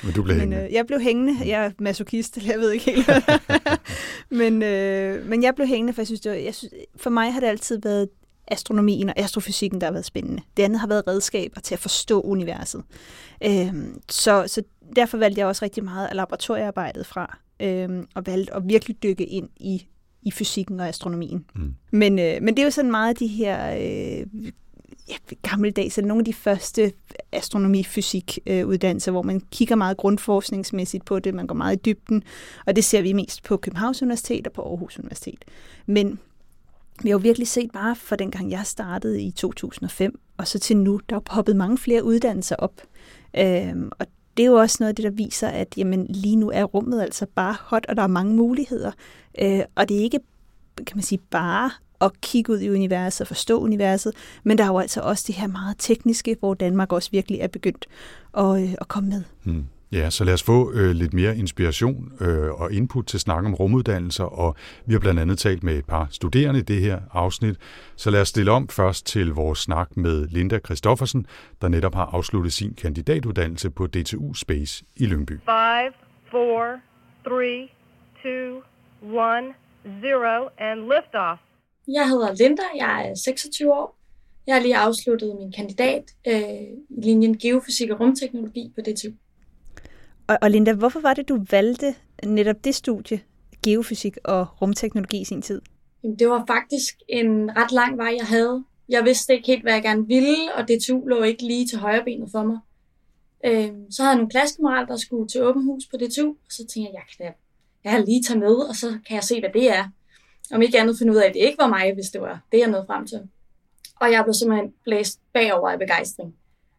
[0.05, 0.67] Men du blev men hængende.
[0.67, 1.49] øh, jeg blev hængende.
[1.49, 3.11] Jeg er masochist, jeg ved ikke helt.
[4.31, 7.33] men, øh, men jeg blev hængende, for jeg synes, det var, jeg synes, for mig
[7.33, 8.09] har det altid været
[8.49, 10.43] astronomien og astrofysikken, der har været spændende.
[10.57, 12.83] Det andet har været redskaber til at forstå universet.
[13.45, 14.63] Øhm, så, så
[14.97, 19.27] derfor valgte jeg også rigtig meget af laboratoriearbejdet fra, øhm, og valgte at virkelig dykke
[19.27, 19.87] ind i,
[20.23, 21.45] i fysikken og astronomien.
[21.55, 21.75] Mm.
[21.91, 24.27] Men, øh, men det er jo sådan meget af de her øh,
[25.09, 26.93] ja, gammeldags, eller nogle af de første
[27.33, 32.23] astronomi-fysik-uddannelser, hvor man kigger meget grundforskningsmæssigt på det, man går meget i dybden,
[32.67, 35.45] og det ser vi mest på Københavns Universitet og på Aarhus Universitet.
[35.87, 36.19] Men
[37.03, 40.77] vi har jo virkelig set bare fra dengang jeg startede i 2005, og så til
[40.77, 42.83] nu, der er poppet mange flere uddannelser op.
[43.39, 44.07] Øhm, og
[44.41, 47.03] det er jo også noget af det, der viser, at jamen, lige nu er rummet
[47.03, 48.93] altså bare hot, og der er mange muligheder.
[49.43, 50.21] Øh, og det er ikke,
[50.77, 54.69] kan man sige, bare at kigge ud i universet og forstå universet, men der er
[54.69, 57.87] jo altså også det her meget tekniske, hvor Danmark også virkelig er begyndt
[58.37, 59.23] at, øh, at komme med.
[59.45, 59.65] Hmm.
[59.93, 63.55] Ja, så lad os få øh, lidt mere inspiration øh, og input til snak om
[63.55, 67.57] rumuddannelser, og vi har blandt andet talt med et par studerende i det her afsnit.
[67.97, 71.27] Så lad os stille om først til vores snak med Linda Christoffersen,
[71.61, 75.33] der netop har afsluttet sin kandidatuddannelse på DTU Space i Lyngby.
[75.33, 75.93] Five,
[76.31, 76.81] four,
[77.25, 77.69] three,
[78.23, 78.63] two,
[79.03, 79.47] one,
[80.03, 81.41] zero, and liftoff.
[81.89, 83.97] Jeg hedder Linda, jeg er 26 år.
[84.47, 86.35] Jeg har lige afsluttet min kandidat øh,
[86.91, 89.11] i linjen Geofysik og Rumteknologi på DTU.
[90.31, 93.21] Og, og Linda, hvorfor var det, du valgte netop det studie,
[93.65, 95.63] geofysik og rumteknologi i sin tid?
[96.03, 98.65] Jamen, det var faktisk en ret lang vej, jeg havde.
[98.89, 102.05] Jeg vidste ikke helt, hvad jeg gerne ville, og DTU lå ikke lige til højre
[102.05, 102.59] benet for mig.
[103.45, 106.59] Øh, så havde jeg nogle klassekammerater, der skulle til åben hus på DTU, og så
[106.59, 107.35] tænkte jeg, jeg kan
[107.85, 109.89] jeg kan lige tage med, og så kan jeg se, hvad det er.
[110.53, 112.59] Om ikke andet finde ud af, at det ikke var mig, hvis det var det,
[112.59, 113.21] jeg nåede frem til.
[114.01, 116.35] Og jeg blev simpelthen blæst bagover af begejstring.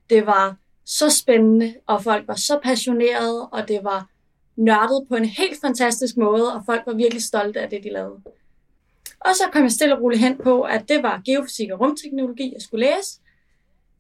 [0.10, 4.10] Det var så spændende, og folk var så passionerede, og det var
[4.56, 8.22] nørdet på en helt fantastisk måde, og folk var virkelig stolte af det, de lavede.
[9.20, 12.54] Og så kom jeg stille og roligt hen på, at det var geofysik og rumteknologi,
[12.54, 13.20] jeg skulle læse.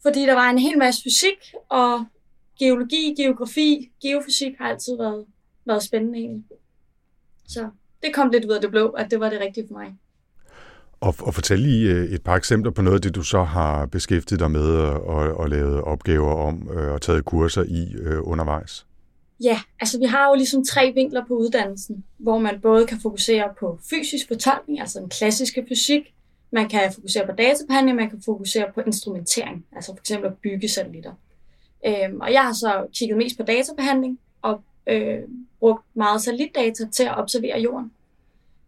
[0.01, 2.05] Fordi der var en hel masse fysik, og
[2.59, 5.25] geologi, geografi, geofysik har altid været,
[5.65, 6.43] været spændende egentlig.
[7.47, 7.69] Så
[8.03, 9.95] det kom lidt ud af det blå, at det var det rigtige for mig.
[11.01, 13.85] Og, og fortæl lige øh, et par eksempler på noget af det, du så har
[13.85, 18.85] beskæftiget dig med øh, og, og, lavet opgaver om øh, og taget kurser i undervejs.
[19.43, 23.49] Ja, altså vi har jo ligesom tre vinkler på uddannelsen, hvor man både kan fokusere
[23.59, 26.13] på fysisk fortolkning, altså den klassiske fysik,
[26.51, 30.69] man kan fokusere på databehandling, man kan fokusere på instrumentering, altså for eksempel at bygge
[30.69, 31.13] satellitter.
[31.87, 35.19] Øhm, og jeg har så kigget mest på databehandling og øh,
[35.59, 37.91] brugt meget satellitdata til at observere jorden.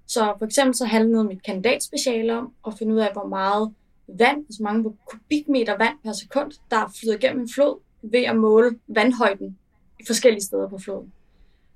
[0.07, 3.73] Så for eksempel så handlede mit kandidatspeciale om at finde ud af, hvor meget
[4.07, 8.35] vand, altså hvor mange kubikmeter vand per sekund, der flyder gennem en flod ved at
[8.35, 9.57] måle vandhøjden
[9.99, 11.13] i forskellige steder på floden.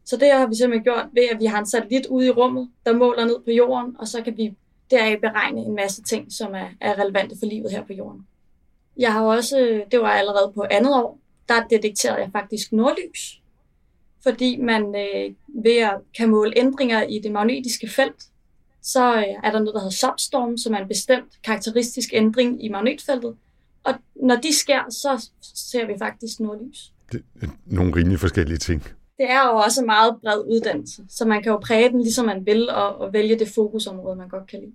[0.06, 2.70] Så det har vi simpelthen gjort ved, at vi har en satellit ude i rummet,
[2.86, 4.56] der måler ned på jorden, og så kan vi
[4.92, 8.28] deraf beregne en masse ting, som er, er relevante for livet her på jorden.
[8.98, 13.42] Jeg har også, det var allerede på andet år, der detekterede jeg faktisk nordlys,
[14.28, 18.24] fordi man øh, ved at kan måle ændringer i det magnetiske felt,
[18.82, 22.70] så øh, er der noget, der hedder substorm, som er en bestemt karakteristisk ændring i
[22.70, 23.36] magnetfeltet.
[23.84, 26.94] Og når de sker, så ser vi faktisk nordlys.
[27.12, 28.84] Det er nogle rimelig forskellige ting.
[29.18, 32.26] Det er jo også en meget bred uddannelse, så man kan jo præge den, ligesom
[32.26, 34.72] man vil, og, og vælge det fokusområde, man godt kan lide.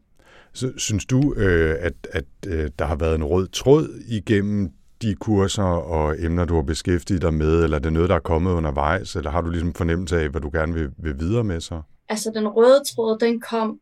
[0.53, 4.71] Så synes du, øh, at, at øh, der har været en rød tråd igennem
[5.03, 8.21] de kurser og emner, du har beskæftiget dig med, eller er det noget, der er
[8.21, 11.61] kommet undervejs, eller har du ligesom fornemmelse af, hvad du gerne vil, vil videre med
[11.61, 11.83] så?
[12.09, 13.81] Altså, den røde tråd, den kom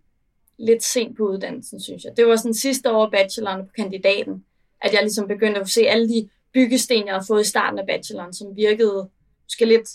[0.59, 2.13] lidt sent på uddannelsen, synes jeg.
[2.17, 4.45] Det var sådan sidste år bacheloren på kandidaten,
[4.81, 7.87] at jeg ligesom begyndte at se alle de byggesten, jeg havde fået i starten af
[7.87, 9.09] bacheloren, som virkede
[9.47, 9.89] måske lidt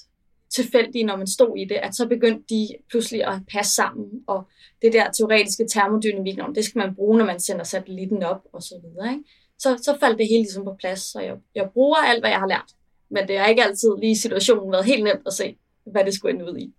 [0.55, 4.47] tilfældige, når man stod i det, at så begyndte de pludselig at passe sammen, og
[4.81, 8.75] det der teoretiske termodynamik, det skal man bruge, når man sender satellitten op, og så
[8.83, 9.11] videre.
[9.11, 9.23] Ikke?
[9.59, 12.39] Så, så faldt det hele ligesom på plads, så jeg, jeg bruger alt, hvad jeg
[12.39, 12.71] har lært.
[13.09, 15.57] Men det har ikke altid lige i situationen været helt nemt at se,
[15.91, 16.73] hvad det skulle ende ud i.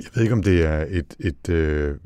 [0.00, 1.96] Jeg ved ikke, om det er et, et øh,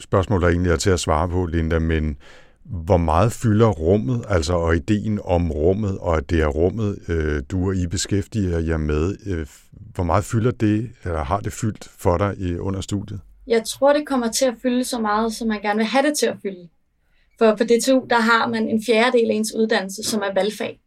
[0.00, 2.16] spørgsmål, der egentlig er til at svare på, Linda, men
[2.64, 7.42] hvor meget fylder rummet, altså og ideen om rummet, og at det er rummet, øh,
[7.50, 9.46] du og I beskæftiger jer med, øh,
[9.94, 13.20] hvor meget fylder det, eller har det fyldt for dig i, under studiet?
[13.46, 16.18] Jeg tror, det kommer til at fylde så meget, som man gerne vil have det
[16.18, 16.68] til at fylde.
[17.40, 20.80] For på DTU, der har man en fjerdedel af ens uddannelse, som er valgfag.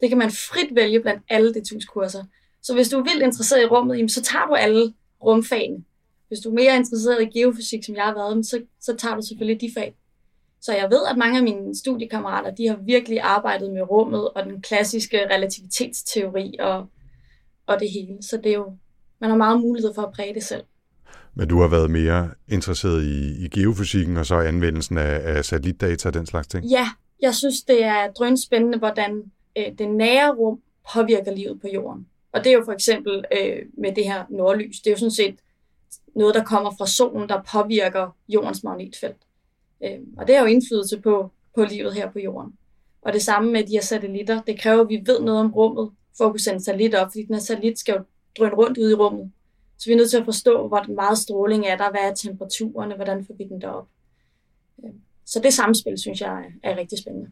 [0.00, 2.24] Det kan man frit vælge blandt alle DTU's kurser.
[2.62, 5.84] Så hvis du er vildt interesseret i rummet, så tager du alle rumfagene.
[6.28, 9.22] Hvis du er mere interesseret i geofysik, som jeg har været, så, så tager du
[9.22, 9.94] selvfølgelig de fag.
[10.60, 14.44] Så jeg ved, at mange af mine studiekammerater, de har virkelig arbejdet med rummet og
[14.44, 16.86] den klassiske relativitetsteori og,
[17.66, 18.22] og det hele.
[18.22, 18.76] Så det er jo,
[19.20, 20.62] man har meget mulighed for at præge det selv.
[21.34, 26.08] Men du har været mere interesseret i, i geofysikken og så anvendelsen af, af satellitdata
[26.08, 26.64] og den slags ting?
[26.64, 26.88] Ja,
[27.22, 29.22] jeg synes, det er drønspændende, hvordan
[29.58, 30.60] øh, det nære rum
[30.94, 32.06] påvirker livet på jorden.
[32.32, 34.80] Og det er jo for eksempel øh, med det her nordlys.
[34.80, 35.34] Det er jo sådan set
[36.16, 39.16] noget, der kommer fra solen, der påvirker jordens magnetfelt.
[39.84, 42.52] Øh, og det har jo indflydelse på, på livet her på jorden.
[43.02, 44.42] Og det samme med de her satellitter.
[44.42, 47.24] Det kræver, at vi ved noget om rummet, for at kunne sende satellit op, fordi
[47.24, 48.04] den her satellit skal jo
[48.38, 49.32] drøne rundt ude i rummet.
[49.80, 52.92] Så vi er nødt til at forstå, hvor meget stråling er der, hvad er temperaturen,
[52.96, 53.88] hvordan får vi den derop.
[55.26, 57.30] Så det samspil, synes jeg, er rigtig spændende.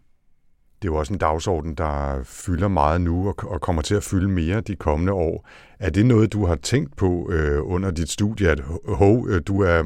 [0.82, 4.28] Det er jo også en dagsorden, der fylder meget nu og kommer til at fylde
[4.28, 5.48] mere de kommende år.
[5.78, 9.62] Er det noget, du har tænkt på øh, under dit studie, at hov, øh, du
[9.62, 9.82] er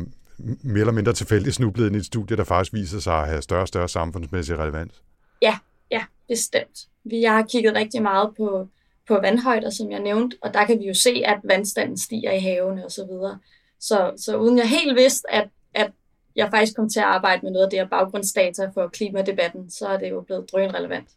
[0.62, 3.42] mere eller mindre tilfældigt snublet ind i et studie, der faktisk viser sig at have
[3.42, 5.02] større og større samfundsmæssig relevans?
[5.42, 5.58] Ja,
[5.90, 6.88] ja, bestemt.
[7.04, 8.68] Vi har kigget rigtig meget på,
[9.12, 12.40] på vandhøjder, som jeg nævnte, og der kan vi jo se, at vandstanden stiger i
[12.40, 12.90] havene osv.
[12.90, 13.38] Så, videre.
[13.80, 15.90] så, så uden jeg helt vidste, at, at
[16.36, 19.86] jeg faktisk kom til at arbejde med noget af det her baggrundsdata for klimadebatten, så
[19.86, 21.08] er det jo blevet drøn relevant.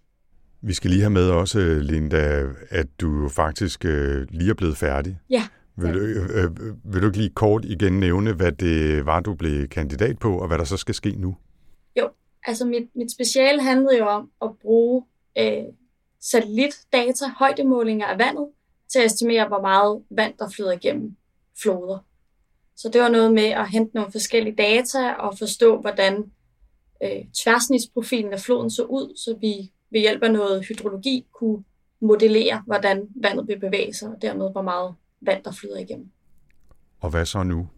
[0.61, 5.19] Vi skal lige have med også, Linda, at du faktisk øh, lige er blevet færdig.
[5.29, 5.43] Ja.
[5.77, 9.33] Vil du, øh, øh, vil du ikke lige kort igen nævne, hvad det var, du
[9.33, 11.35] blev kandidat på, og hvad der så skal ske nu?
[11.99, 12.09] Jo,
[12.43, 15.03] altså mit, mit speciale handlede jo om at bruge
[15.37, 15.63] øh,
[16.31, 18.47] satellitdata, højdemålinger af vandet,
[18.91, 21.15] til at estimere, hvor meget vand, der flyder igennem
[21.61, 21.99] floder.
[22.75, 26.31] Så det var noget med at hente nogle forskellige data og forstå, hvordan
[27.03, 31.63] øh, tværsnitsprofilen af floden så ud, så vi ved hjælp af noget hydrologi kunne
[31.99, 36.11] modellere, hvordan vandet vil bevæge sig, og dermed hvor meget vand, der flyder igennem.
[37.01, 37.69] Og hvad så nu?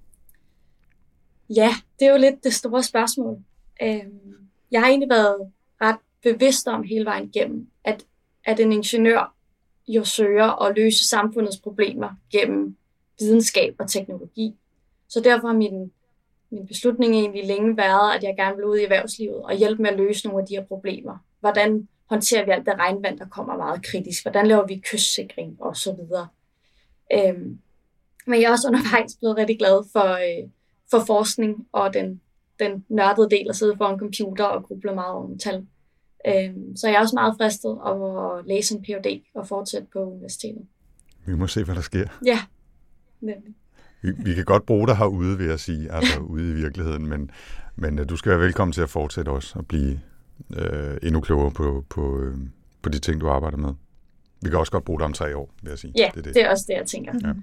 [1.49, 3.39] Ja, det er jo lidt det store spørgsmål.
[3.81, 8.05] Øhm, jeg har egentlig været ret bevidst om hele vejen igennem, at,
[8.47, 9.35] at en ingeniør
[9.87, 12.77] jo søger at løse samfundets problemer gennem
[13.19, 14.55] videnskab og teknologi.
[15.09, 15.91] Så derfor har min,
[16.49, 19.89] min beslutning egentlig længe været, at jeg gerne vil ud i erhvervslivet og hjælpe med
[19.89, 21.17] at løse nogle af de her problemer.
[21.39, 24.23] Hvordan håndterer vi alt det regnvand, der kommer meget kritisk?
[24.23, 26.27] Hvordan laver vi kystsikring og så videre?
[27.13, 27.59] Øhm,
[28.27, 30.49] men jeg er også undervejs blevet rigtig glad for, øh,
[30.91, 32.21] for forskning og den,
[32.59, 35.67] den nørdede del at sidde foran computer og gruble meget om tal.
[36.27, 39.21] Øhm, så jeg er også meget fristet af at læse en Ph.D.
[39.35, 40.65] og fortsætte på universitetet.
[41.25, 42.07] Vi må se, hvad der sker.
[42.25, 42.39] Ja,
[43.21, 43.55] nemlig.
[44.01, 47.31] Vi, vi kan godt bruge dig herude, vil jeg sige, altså ude i virkeligheden, men,
[47.75, 49.99] men uh, du skal være velkommen til at fortsætte også og blive
[50.49, 52.33] uh, endnu klogere på, på, uh,
[52.81, 53.73] på de ting, du arbejder med.
[54.41, 55.93] Vi kan også godt bruge dig om tre år, vil jeg sige.
[55.97, 56.33] Ja, det er, det.
[56.33, 57.13] det er også det, jeg tænker.
[57.23, 57.33] Ja.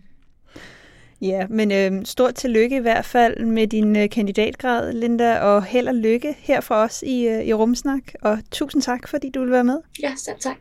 [1.21, 5.89] Ja, men øh, stort tillykke i hvert fald med din øh, kandidatgrad, Linda, og held
[5.89, 8.03] og lykke her for os i, øh, i Rumsnak.
[8.23, 9.81] Og tusind tak, fordi du vil være med.
[10.03, 10.57] Ja, selv tak.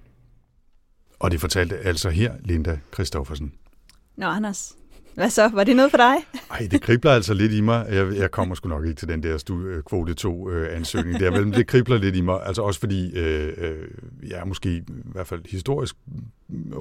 [1.19, 3.53] Og det fortalte altså her Linda Christoffersen.
[4.17, 4.75] Nå, Anders.
[5.15, 5.49] Hvad så?
[5.53, 6.15] Var det noget for dig?
[6.51, 7.87] Ej, det kribler altså lidt i mig.
[7.91, 11.19] Jeg, jeg kommer sgu nok ikke til den der stu, øh, kvote 2 øh, ansøgning
[11.19, 12.39] der, men det kribler lidt i mig.
[12.45, 13.87] Altså også fordi øh, øh,
[14.29, 15.95] jeg er måske i hvert fald historisk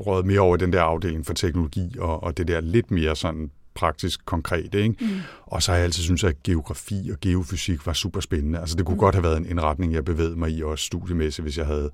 [0.06, 3.50] råd mere over den der afdeling for teknologi og, og det der lidt mere sådan
[3.74, 4.74] praktisk konkret.
[4.74, 4.94] Ikke?
[5.00, 5.08] Mm.
[5.46, 8.58] Og så har jeg altid synes at geografi og geofysik var super spændende.
[8.58, 9.00] Altså det kunne mm.
[9.00, 11.90] godt have været en indretning, jeg bevægede mig i, også studiemæssigt, hvis jeg havde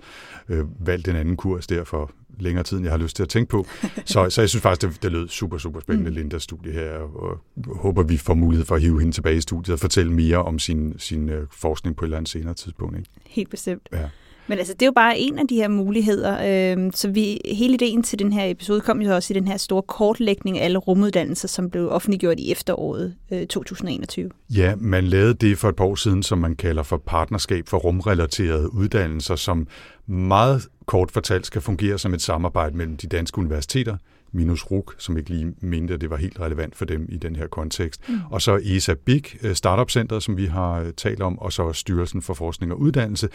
[0.49, 2.11] øh, valgt en anden kurs der for
[2.41, 3.67] længere tid, end jeg har lyst til at tænke på.
[4.05, 6.17] Så, så jeg synes faktisk, det, det lød super, super spændende, mm.
[6.17, 9.73] Lindas studie her, og håber, vi får mulighed for at hive hende tilbage i studiet
[9.73, 12.99] og fortælle mere om sin, sin øh, forskning på et eller andet senere tidspunkt.
[12.99, 13.11] Ikke?
[13.27, 13.89] Helt bestemt.
[13.93, 14.09] Ja.
[14.49, 16.33] Men altså, det er jo bare en af de her muligheder.
[16.77, 19.57] Øh, så vi, hele ideen til den her episode kom jo også i den her
[19.57, 24.31] store kortlægning af alle rumuddannelser, som blev offentliggjort i efteråret øh, 2021.
[24.51, 27.79] Ja, man lavede det for et par år siden, som man kalder for partnerskab for
[27.79, 29.67] rumrelaterede uddannelser, som
[30.07, 33.97] meget kort fortalt skal fungere som et samarbejde mellem de danske universiteter,
[34.33, 37.37] minus RUK, som ikke lige mente, at det var helt relevant for dem i den
[37.37, 38.09] her kontekst.
[38.09, 38.15] Mm.
[38.31, 41.73] Og så ESA Big, øh, Startup Center, som vi har øh, talt om, og så
[41.73, 43.29] Styrelsen for Forskning og Uddannelse.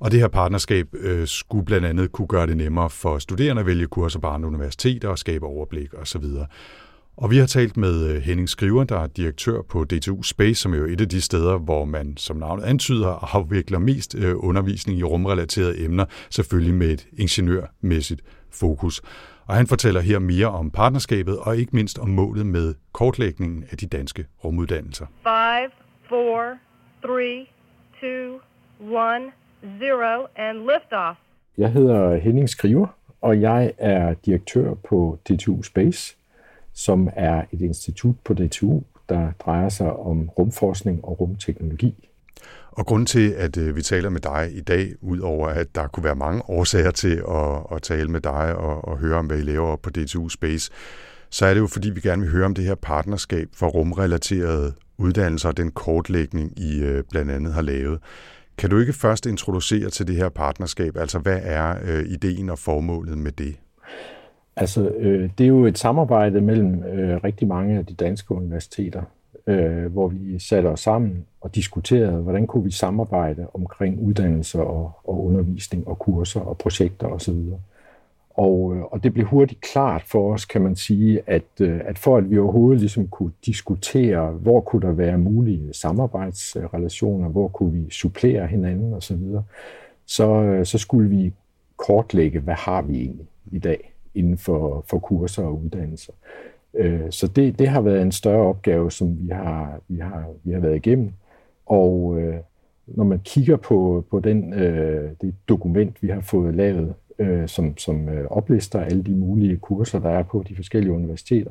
[0.00, 3.66] Og det her partnerskab øh, skulle blandt andet kunne gøre det nemmere for studerende at
[3.66, 6.24] vælge kurser på andre universiteter og skabe overblik osv.
[7.16, 10.74] Og vi har talt med øh, Henning Skriver, der er direktør på DTU Space, som
[10.74, 15.02] er jo et af de steder, hvor man, som navnet antyder, afvikler mest undervisning i
[15.02, 19.02] rumrelaterede emner, selvfølgelig med et ingeniørmæssigt fokus.
[19.46, 23.76] Og han fortæller her mere om partnerskabet og ikke mindst om målet med kortlægningen af
[23.78, 25.06] de danske rumuddannelser.
[25.06, 25.70] 5,
[26.08, 26.58] 4,
[27.02, 27.48] 3,
[28.00, 28.06] 2,
[28.86, 29.32] 1,
[29.80, 31.18] 0, and liftoff.
[31.58, 32.86] Jeg hedder Henning Skriver,
[33.20, 36.16] og jeg er direktør på DTU Space,
[36.72, 42.08] som er et institut på DTU, der drejer sig om rumforskning og rumteknologi.
[42.76, 46.04] Og grund til, at øh, vi taler med dig i dag, udover at der kunne
[46.04, 49.42] være mange årsager til at, at tale med dig og, og høre om, hvad I
[49.42, 50.70] laver på DTU Space,
[51.30, 54.72] så er det jo, fordi vi gerne vil høre om det her partnerskab for rumrelaterede
[54.98, 58.00] uddannelser og den kortlægning, I øh, blandt andet har lavet.
[58.58, 60.96] Kan du ikke først introducere til det her partnerskab?
[60.96, 63.56] Altså, hvad er øh, ideen og formålet med det?
[64.56, 69.02] Altså, øh, det er jo et samarbejde mellem øh, rigtig mange af de danske universiteter,
[69.46, 74.92] øh, hvor vi satte os sammen og diskuterede, hvordan kunne vi samarbejde omkring uddannelse og,
[75.04, 77.38] og undervisning og kurser og projekter osv.
[78.30, 81.98] Og, øh, og det blev hurtigt klart for os, kan man sige, at, øh, at
[81.98, 87.72] for at vi overhovedet ligesom kunne diskutere, hvor kunne der være mulige samarbejdsrelationer, hvor kunne
[87.72, 89.22] vi supplere hinanden osv.,
[90.06, 91.32] så, øh, så skulle vi
[91.76, 96.12] kortlægge, hvad har vi egentlig i dag inden for, for kurser og uddannelser.
[96.76, 100.52] Øh, så det, det har været en større opgave, som vi har, vi har, vi
[100.52, 101.12] har været igennem.
[101.66, 102.36] Og øh,
[102.86, 107.76] når man kigger på, på den, øh, det dokument, vi har fået lavet, øh, som,
[107.76, 111.50] som øh, oplister alle de mulige kurser, der er på de forskellige universiteter,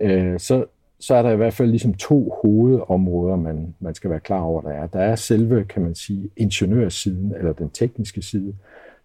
[0.00, 0.64] øh, så,
[1.00, 4.60] så er der i hvert fald ligesom to hovedområder, man, man skal være klar over,
[4.60, 4.86] der er.
[4.86, 8.54] Der er selve, kan man sige, ingeniørsiden, eller den tekniske side,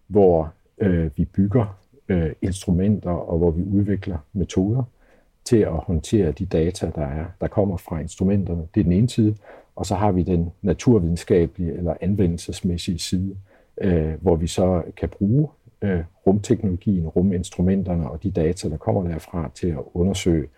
[0.06, 4.82] hvor øh, vi bygger øh, instrumenter, og hvor vi udvikler metoder
[5.44, 8.62] til at håndtere de data, der er, der kommer fra instrumenterne.
[8.74, 9.36] Det er den ene side.
[9.76, 13.36] Og så har vi den naturvidenskabelige eller anvendelsesmæssige side,
[13.80, 15.48] øh, hvor vi så kan bruge
[15.82, 20.48] øh, rumteknologien, ruminstrumenterne og de data, der kommer derfra til at undersøge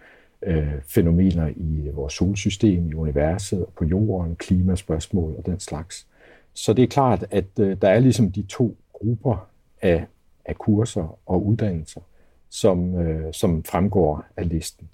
[0.42, 6.06] øh, fænomener i vores solsystem, i universet, på jorden, klimaspørgsmål og den slags.
[6.54, 9.48] Så det er klart, at øh, der er ligesom de to grupper
[9.82, 10.06] af,
[10.44, 12.00] af kurser og uddannelser
[12.54, 14.88] som, øh, som fremgår af listen.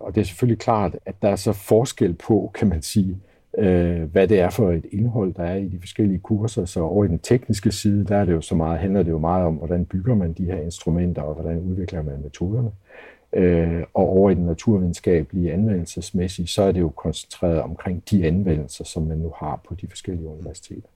[0.00, 3.18] Og det er selvfølgelig klart, at der er så forskel på, kan man sige,
[3.58, 6.64] øh, hvad det er for et indhold, der er i de forskellige kurser.
[6.64, 9.18] Så over i den tekniske side, der er det jo så meget, handler det jo
[9.18, 12.70] meget om, hvordan bygger man de her instrumenter, og hvordan udvikler man metoderne.
[13.32, 18.84] Øh, og over i den naturvidenskabelige anvendelsesmæssige, så er det jo koncentreret omkring de anvendelser,
[18.84, 20.88] som man nu har på de forskellige universiteter.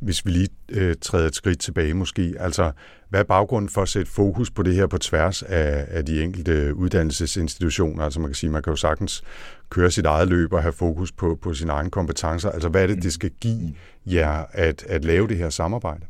[0.00, 2.72] Hvis vi lige øh, træder et skridt tilbage måske, altså
[3.08, 6.22] hvad er baggrunden for at sætte fokus på det her på tværs af, af de
[6.22, 8.04] enkelte uddannelsesinstitutioner?
[8.04, 9.22] Altså man kan sige, man kan jo sagtens
[9.70, 12.50] køre sit eget løb og have fokus på, på sine egne kompetencer.
[12.50, 13.74] Altså hvad er det, det skal give
[14.06, 16.06] jer at, at lave det her samarbejde?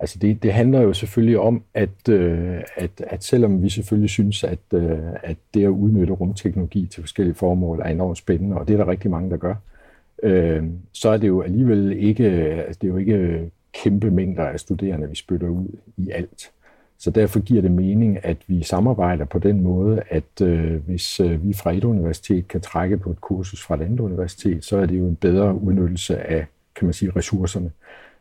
[0.00, 4.44] Altså det, det handler jo selvfølgelig om, at, øh, at, at selvom vi selvfølgelig synes,
[4.44, 8.74] at, øh, at det at udnytte rumteknologi til forskellige formål er enormt spændende, og det
[8.74, 9.77] er der rigtig mange, der gør, øh,
[10.22, 12.24] øh, så er det jo alligevel ikke,
[12.66, 16.50] altså det er jo ikke kæmpe mængder af studerende, vi spytter ud i alt.
[16.98, 21.44] Så derfor giver det mening, at vi samarbejder på den måde, at øh, hvis øh,
[21.48, 24.86] vi fra et universitet kan trække på et kursus fra et andet universitet, så er
[24.86, 27.70] det jo en bedre udnyttelse af, kan man sige, ressourcerne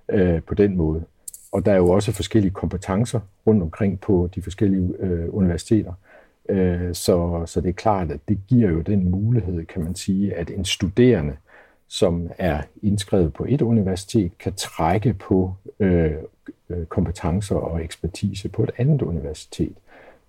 [0.10, 1.04] øh, på den måde.
[1.52, 5.94] Og der er jo også forskellige kompetencer rundt omkring på de forskellige øh, universiteter.
[6.50, 10.34] Øh, så, så det er klart, at det giver jo den mulighed, kan man sige,
[10.34, 11.34] at en studerende,
[11.88, 16.12] som er indskrevet på et universitet, kan trække på øh,
[16.70, 19.74] øh, kompetencer og ekspertise på et andet universitet,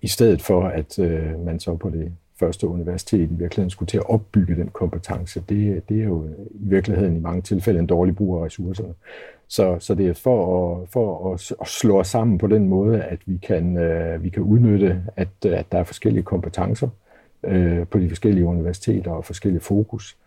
[0.01, 3.97] i stedet for at øh, man så på det første universitet i virkeligheden skulle til
[3.97, 5.43] at opbygge den kompetence.
[5.49, 8.93] Det, det er jo i virkeligheden i mange tilfælde en dårlig brug af ressourcerne.
[9.47, 13.03] Så, så det er for at, for at, at slå os sammen på den måde,
[13.03, 16.89] at vi kan, øh, vi kan udnytte, at, at der er forskellige kompetencer
[17.43, 20.17] øh, på de forskellige universiteter og forskellige fokus,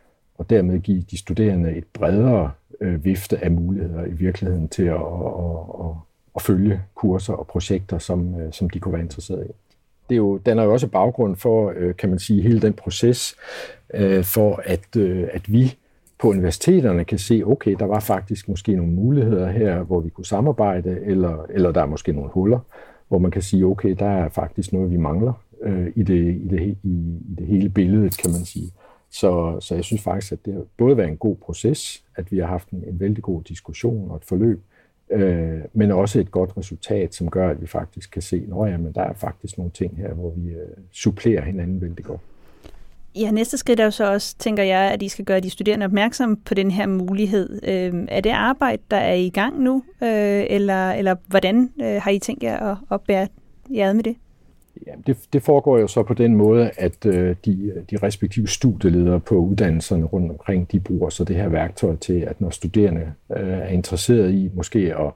[0.43, 4.95] og dermed give de studerende et bredere øh, vifte af muligheder i virkeligheden til at,
[4.95, 5.01] at,
[5.81, 5.91] at,
[6.37, 9.53] at følge kurser og projekter, som, øh, som de kunne være interesseret i.
[10.09, 12.73] Det er jo, den er jo også baggrund for, øh, kan man sige, hele den
[12.73, 13.37] proces,
[13.95, 15.77] øh, for at, øh, at vi
[16.19, 20.27] på universiteterne kan se, okay, der var faktisk måske nogle muligheder her, hvor vi kunne
[20.27, 22.59] samarbejde, eller, eller der er måske nogle huller,
[23.09, 25.33] hvor man kan sige, okay, der er faktisk noget, vi mangler
[25.63, 26.89] øh, i, det, i, det, i,
[27.29, 28.71] i det hele billede, kan man sige.
[29.13, 32.39] Så, så jeg synes faktisk, at det har både været en god proces, at vi
[32.39, 34.63] har haft en, en vældig god diskussion og et forløb,
[35.11, 38.77] øh, men også et godt resultat, som gør, at vi faktisk kan se, at ja,
[38.95, 42.21] der er faktisk nogle ting her, hvor vi øh, supplerer hinanden vældig godt.
[43.17, 45.87] Ja, næste skridt er jo så også, tænker jeg, at I skal gøre de studerende
[45.87, 47.61] opmærksom på den her mulighed.
[47.63, 52.11] Øh, er det arbejde, der er i gang nu, øh, eller, eller hvordan øh, har
[52.11, 53.29] I tænkt jer at opbære
[53.71, 54.17] jer med det?
[54.87, 59.21] Ja, det, det foregår jo så på den måde, at øh, de, de respektive studieledere
[59.21, 63.49] på uddannelserne rundt omkring, de bruger så det her værktøj til, at når studerende øh,
[63.49, 65.13] er interesseret i måske at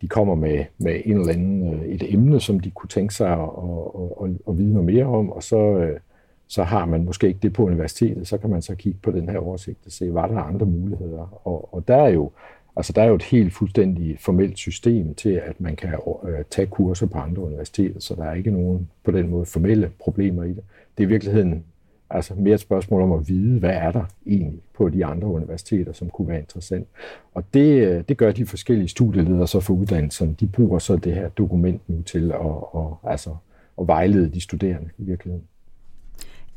[0.00, 3.32] de kommer med, med en eller anden, øh, et emne, som de kunne tænke sig
[3.32, 6.00] at, at, at, at vide noget mere om, og så, øh,
[6.48, 9.28] så har man måske ikke det på universitetet, så kan man så kigge på den
[9.28, 11.40] her oversigt og se, var der andre muligheder?
[11.48, 12.30] Og, og der er jo
[12.76, 15.94] altså der er jo et helt fuldstændig formelt system til, at man kan
[16.24, 19.90] øh, tage kurser på andre universiteter, så der er ikke nogen på den måde formelle
[19.98, 20.62] problemer i det.
[20.98, 21.64] Det er i virkeligheden
[22.10, 25.92] altså mere et spørgsmål om at vide, hvad er der egentlig på de andre universiteter,
[25.92, 26.86] som kunne være interessant.
[27.34, 30.36] Og det, øh, det gør de forskellige studieledere så for uddannelserne.
[30.40, 33.36] De bruger så det her dokument nu til at, at, altså,
[33.80, 35.44] at vejlede de studerende i virkeligheden.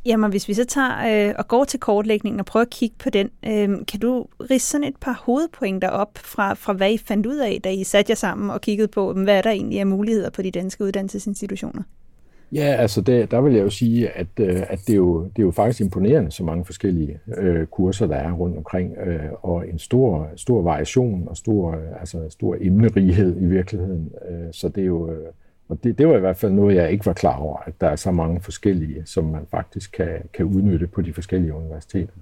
[0.05, 3.09] Jamen, hvis vi så tager øh, og går til kortlægningen og prøver at kigge på
[3.09, 7.25] den, øh, kan du rise sådan et par hovedpointer op fra, fra, hvad I fandt
[7.25, 9.85] ud af, da I satte jer sammen og kiggede på, hvad er der egentlig er
[9.85, 11.83] muligheder på de danske uddannelsesinstitutioner?
[12.51, 15.39] Ja, altså det, der vil jeg jo sige, at, øh, at det, er jo, det
[15.39, 19.67] er jo faktisk imponerende, så mange forskellige øh, kurser, der er rundt omkring, øh, og
[19.69, 24.11] en stor, stor variation og stor, øh, altså stor emnerighed i virkeligheden.
[24.29, 25.11] Øh, så det er jo...
[25.11, 25.25] Øh,
[25.69, 27.87] og det, det var i hvert fald noget, jeg ikke var klar over, at der
[27.87, 32.13] er så mange forskellige, som man faktisk kan, kan udnytte på de forskellige universiteter.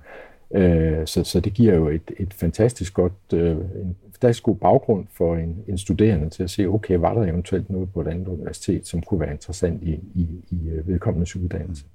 [0.55, 5.05] Øh, så, så det giver jo et, et fantastisk godt, øh, en fantastisk god baggrund
[5.11, 8.27] for en, en studerende til at se, okay, var der eventuelt noget på et andet
[8.27, 11.85] universitet, som kunne være interessant i, i, i øh, vedkommendes uddannelse.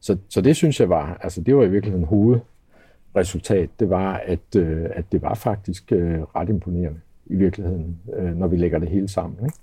[0.00, 4.56] Så, så det synes jeg var, altså det var i virkeligheden hovedresultat, det var, at,
[4.56, 8.88] øh, at det var faktisk øh, ret imponerende i virkeligheden, øh, når vi lægger det
[8.88, 9.44] hele sammen.
[9.44, 9.56] Ikke?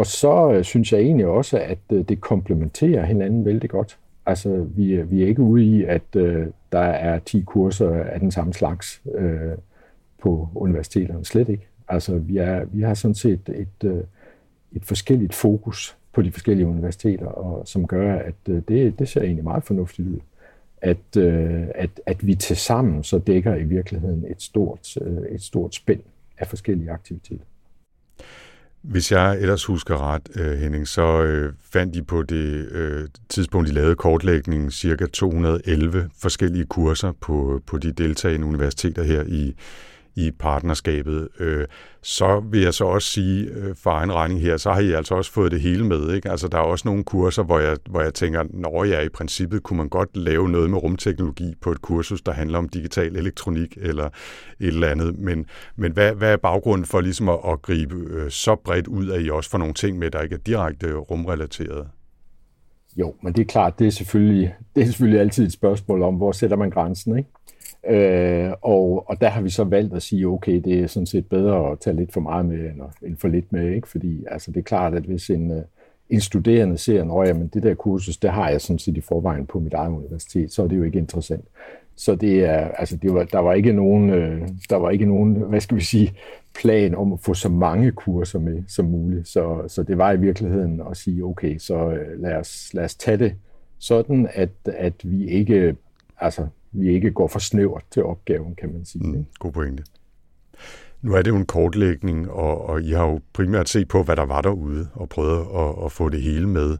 [0.00, 3.98] Og så øh, synes jeg egentlig også, at øh, det komplementerer hinanden vældig godt.
[4.26, 8.20] Altså, vi, øh, vi er ikke ude i, at øh, der er 10 kurser af
[8.20, 9.56] den samme slags øh,
[10.22, 11.24] på universiteterne.
[11.24, 11.66] Slet ikke.
[11.88, 14.04] Altså, vi, er, vi har sådan set et, øh,
[14.72, 19.22] et forskelligt fokus på de forskellige universiteter, og som gør, at øh, det, det ser
[19.22, 20.18] egentlig meget fornuftigt ud.
[20.82, 25.42] At, øh, at, at vi til sammen så dækker i virkeligheden et stort, øh, et
[25.42, 26.00] stort spænd
[26.38, 27.44] af forskellige aktiviteter.
[28.82, 33.68] Hvis jeg ellers husker ret, øh, Henning, så øh, fandt de på det øh, tidspunkt,
[33.68, 39.54] de lavede kortlægningen, cirka 211 forskellige kurser på, på de deltagende universiteter her i,
[40.16, 41.28] i partnerskabet.
[41.40, 41.66] Øh,
[42.02, 45.14] så vil jeg så også sige øh, for egen regning her, så har I altså
[45.14, 46.14] også fået det hele med.
[46.14, 46.30] Ikke?
[46.30, 49.62] Altså, der er også nogle kurser, hvor jeg, hvor jeg tænker, når jeg i princippet
[49.62, 53.78] kunne man godt lave noget med rumteknologi på et kursus, der handler om digital elektronik
[53.80, 54.06] eller
[54.60, 55.18] et eller andet.
[55.18, 55.46] Men,
[55.76, 59.22] men hvad, hvad er baggrunden for ligesom at, at gribe øh, så bredt ud, at
[59.22, 61.86] I også får nogle ting med, der ikke er direkte rumrelateret?
[62.96, 66.14] Jo, men det er klart, det er selvfølgelig, det er selvfølgelig altid et spørgsmål om,
[66.14, 67.30] hvor sætter man grænsen, ikke?
[67.88, 71.26] Øh, og, og der har vi så valgt at sige, okay, det er sådan set
[71.26, 73.88] bedre at tage lidt for meget med, end, end for lidt med, ikke?
[73.88, 75.62] fordi altså, det er klart, at hvis en, øh,
[76.10, 79.46] en studerende ser, at jamen, det der kursus, det har jeg sådan set i forvejen
[79.46, 81.44] på mit eget universitet, så er det jo ikke interessant.
[81.96, 85.34] Så det er, altså, det var, der var ikke nogen, øh, der var ikke nogen,
[85.34, 86.12] hvad skal vi sige,
[86.54, 89.28] plan om at få så mange kurser med som muligt.
[89.28, 92.94] Så, så det var i virkeligheden at sige, okay, så øh, lad, os, lad os
[92.94, 93.34] tage det
[93.78, 95.76] sådan, at, at vi ikke,
[96.20, 99.06] altså, vi ikke går for snævert til opgaven, kan man sige.
[99.06, 99.84] Mm, god pointe.
[101.02, 104.16] Nu er det jo en kortlægning, og, og I har jo primært set på, hvad
[104.16, 106.76] der var derude, og prøvet at, at få det hele med.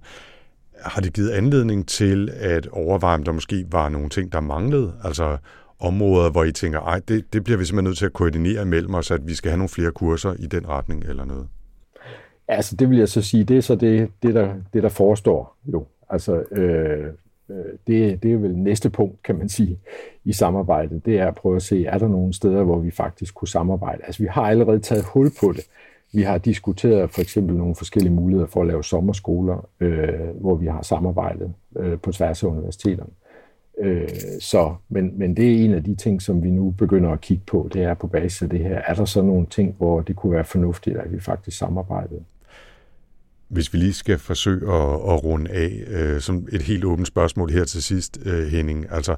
[0.84, 4.94] har det givet anledning til at overveje, om der måske var nogle ting, der manglede?
[5.04, 5.38] Altså
[5.80, 8.94] områder, hvor I tænker, ej, det, det bliver vi simpelthen nødt til at koordinere imellem
[8.94, 11.48] os, at vi skal have nogle flere kurser i den retning eller noget?
[12.48, 15.56] Altså, det vil jeg så sige, det er så det, det, der, det der forestår
[15.72, 15.86] jo.
[16.10, 17.06] Altså, øh,
[17.50, 19.78] Øh, det, det er vel næste punkt, kan man sige,
[20.24, 21.06] i samarbejdet.
[21.06, 24.02] Det er at prøve at se, er der nogle steder, hvor vi faktisk kunne samarbejde.
[24.04, 25.66] Altså, vi har allerede taget hul på det.
[26.12, 30.66] Vi har diskuteret for eksempel nogle forskellige muligheder for at lave sommerskoler, øh, hvor vi
[30.66, 33.10] har samarbejdet øh, på tværs af universiteterne.
[33.78, 34.08] Øh,
[34.40, 37.42] så, men, men det er en af de ting, som vi nu begynder at kigge
[37.46, 38.76] på, det er på basis af det her.
[38.86, 42.20] Er der så nogle ting, hvor det kunne være fornuftigt, at vi faktisk samarbejdede?
[43.50, 47.50] Hvis vi lige skal forsøge at, at runde af, øh, som et helt åbent spørgsmål
[47.50, 48.86] her til sidst, øh, Henning.
[48.90, 49.16] Altså,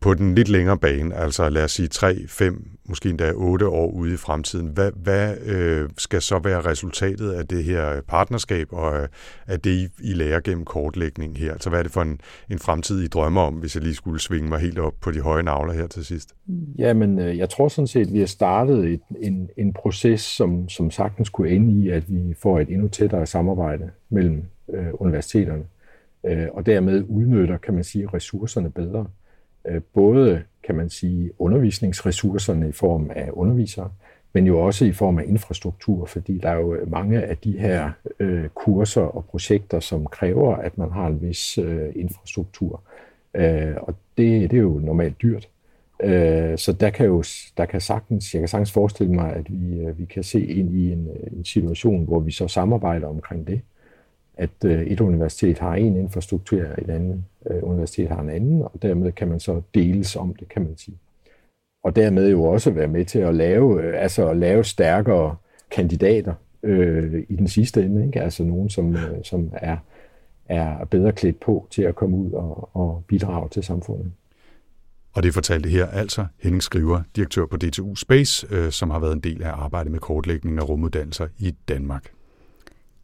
[0.00, 3.90] på den lidt længere bane, altså lad os sige 3, 5, måske endda 8 år
[3.90, 9.02] ude i fremtiden, hvad, hvad øh, skal så være resultatet af det her partnerskab og
[9.02, 9.08] øh,
[9.46, 11.52] af det, I, I lærer gennem kortlægning her?
[11.52, 12.20] Altså hvad er det for en,
[12.50, 15.20] en fremtid, I drømmer om, hvis jeg lige skulle svinge mig helt op på de
[15.20, 16.34] høje navler her til sidst?
[16.78, 20.68] Jamen, øh, jeg tror sådan set, at vi har startet et, en, en proces, som,
[20.68, 25.64] som sagtens kunne ende i, at vi får et endnu tættere samarbejde mellem øh, universiteterne,
[26.26, 29.06] øh, og dermed udnytter, kan man sige, ressourcerne bedre.
[29.68, 33.90] Øh, både, kan man sige, undervisningsressourcerne i form af undervisere,
[34.32, 37.90] men jo også i form af infrastruktur, fordi der er jo mange af de her
[38.20, 42.82] øh, kurser og projekter, som kræver, at man har en vis øh, infrastruktur.
[43.34, 45.48] Øh, og det, det er jo normalt dyrt.
[46.02, 47.24] Øh, så der kan jo
[47.56, 50.74] der kan sagtens, jeg kan sagtens forestille mig, at vi, øh, vi kan se ind
[50.74, 53.60] i en, øh, en situation, hvor vi så samarbejder omkring det
[54.42, 58.72] at øh, et universitet har en infrastruktur, et andet øh, universitet har en anden, og
[58.82, 60.96] dermed kan man så deles om det, kan man sige.
[61.84, 65.36] Og dermed jo også være med til at lave, øh, altså at lave stærkere
[65.70, 68.20] kandidater øh, i den sidste ende, ikke?
[68.20, 69.76] altså nogen, som, som er,
[70.48, 74.12] er bedre klædt på til at komme ud og, og bidrage til samfundet.
[75.12, 79.12] Og det fortalte her altså Henning Skriver, direktør på DTU Space, øh, som har været
[79.12, 82.10] en del af arbejdet med kortlægning af rumuddannelser i Danmark.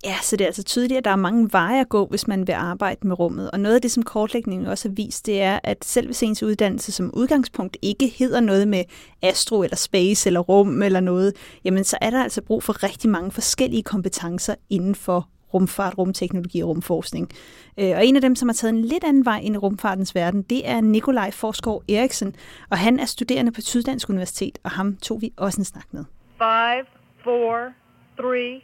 [0.04, 2.46] Ja, så det er altså tydeligt, at der er mange veje at gå, hvis man
[2.46, 3.50] vil arbejde med rummet.
[3.50, 6.42] Og noget af det, som kortlægningen også har vist, det er, at selv hvis ens
[6.42, 8.84] uddannelse som udgangspunkt ikke hedder noget med
[9.22, 13.10] astro eller space eller rum eller noget, jamen så er der altså brug for rigtig
[13.10, 17.30] mange forskellige kompetencer inden for rumfart, rumteknologi og rumforskning.
[17.78, 20.14] Øh, og en af dem, som har taget en lidt anden vej ind i rumfartens
[20.14, 22.34] verden, det er Nikolaj Forskov Eriksen,
[22.70, 26.04] og han er studerende på Syddansk Universitet, og ham tog vi også en snak med.
[26.38, 26.86] 5,
[27.24, 27.72] 4,
[28.16, 28.62] 3,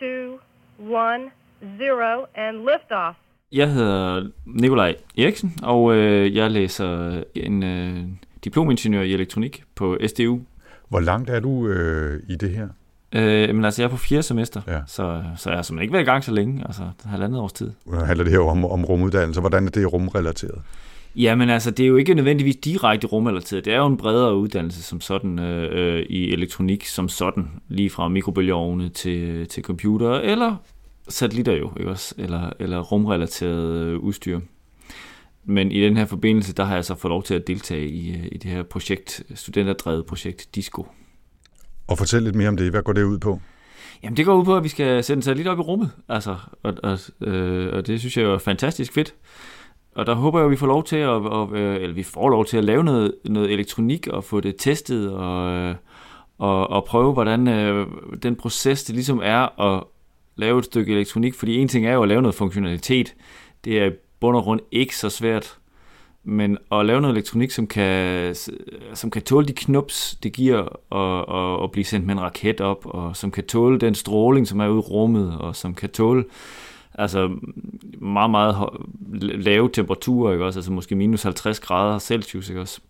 [0.00, 0.38] 2,
[0.78, 1.30] 1,
[1.78, 3.18] 0, and liftoff.
[3.52, 7.96] Jeg hedder Nikolaj Eriksen, og øh, jeg læser en øh,
[8.44, 10.40] diplomingeniør i elektronik på SDU.
[10.88, 12.68] Hvor langt er du øh, i det her?
[13.12, 14.80] Øh, men altså, jeg er på fjerde semester, ja.
[14.86, 17.70] så, så jeg har simpelthen ikke været i gang så længe, altså halvandet års tid.
[18.06, 19.40] Handler det her om, om rumuddannelse?
[19.40, 20.62] Hvordan er det rumrelateret?
[21.16, 23.64] Jamen altså, det er jo ikke nødvendigvis direkte rumrelateret.
[23.64, 27.90] Det er jo en bredere uddannelse som sådan øh, øh, i elektronik som sådan, lige
[27.90, 30.56] fra mikrobølgeovne til, til computer, eller
[31.08, 32.14] satellitter jo, ikke også?
[32.18, 34.40] Eller, eller rumrelateret øh, udstyr.
[35.44, 38.10] Men i den her forbindelse, der har jeg så fået lov til at deltage i,
[38.10, 40.86] øh, i det her projekt, studenterdrevet projekt DISCO.
[41.86, 42.70] Og fortæl lidt mere om det.
[42.70, 43.40] Hvad går det ud på?
[44.02, 45.90] Jamen, det går ud på, at vi skal sende satellit op i rummet.
[46.08, 49.14] Altså, og, og, øh, og det synes jeg er fantastisk fedt.
[49.94, 52.28] Og der håber jeg, at vi får lov til at, og, øh, eller vi får
[52.28, 55.74] lov til at lave noget, noget elektronik og få det testet og, øh,
[56.38, 57.86] og, og prøve, hvordan øh,
[58.22, 59.84] den proces, det ligesom er at
[60.36, 61.34] lave et stykke elektronik.
[61.34, 63.14] Fordi en ting er jo at lave noget funktionalitet.
[63.64, 63.90] Det er
[64.20, 65.58] bund og grund ikke så svært.
[66.24, 68.34] Men at lave noget elektronik, som kan,
[68.94, 70.58] som kan tåle de knups, det giver
[70.92, 74.48] at, at, at blive sendt med en raket op, og som kan tåle den stråling,
[74.48, 76.24] som er ude i rummet, og som kan tåle
[76.94, 77.38] altså
[77.98, 78.68] meget, meget
[79.20, 80.58] lave temperaturer, ikke også?
[80.58, 82.80] Altså måske minus 50 grader Celsius, ikke også?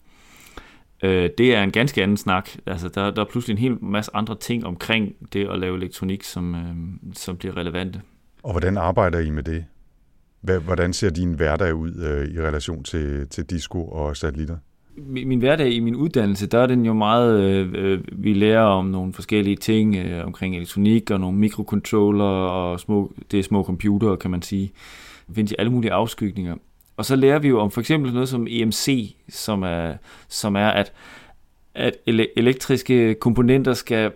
[1.03, 2.51] Øh, det er en ganske anden snak.
[2.67, 6.23] Altså, der, der er pludselig en hel masse andre ting omkring det at lave elektronik,
[6.23, 6.77] som, øh,
[7.15, 8.01] som bliver relevante.
[8.43, 9.65] Og hvordan arbejder I med det?
[10.41, 14.57] Hvordan ser din hverdag ud øh, i relation til, til disco og satellitter?
[14.97, 18.63] Min, min hverdag i min uddannelse, der er den jo meget, øh, øh, vi lærer
[18.63, 23.65] om nogle forskellige ting øh, omkring elektronik og nogle mikrocontroller og små, det er små
[23.65, 24.73] computere, kan man sige.
[25.27, 26.57] Der findes i alle mulige afskygninger.
[26.97, 29.95] Og så lærer vi jo om for eksempel noget som EMC, som er,
[30.29, 30.93] som er at,
[31.75, 31.97] at
[32.37, 34.13] elektriske komponenter skal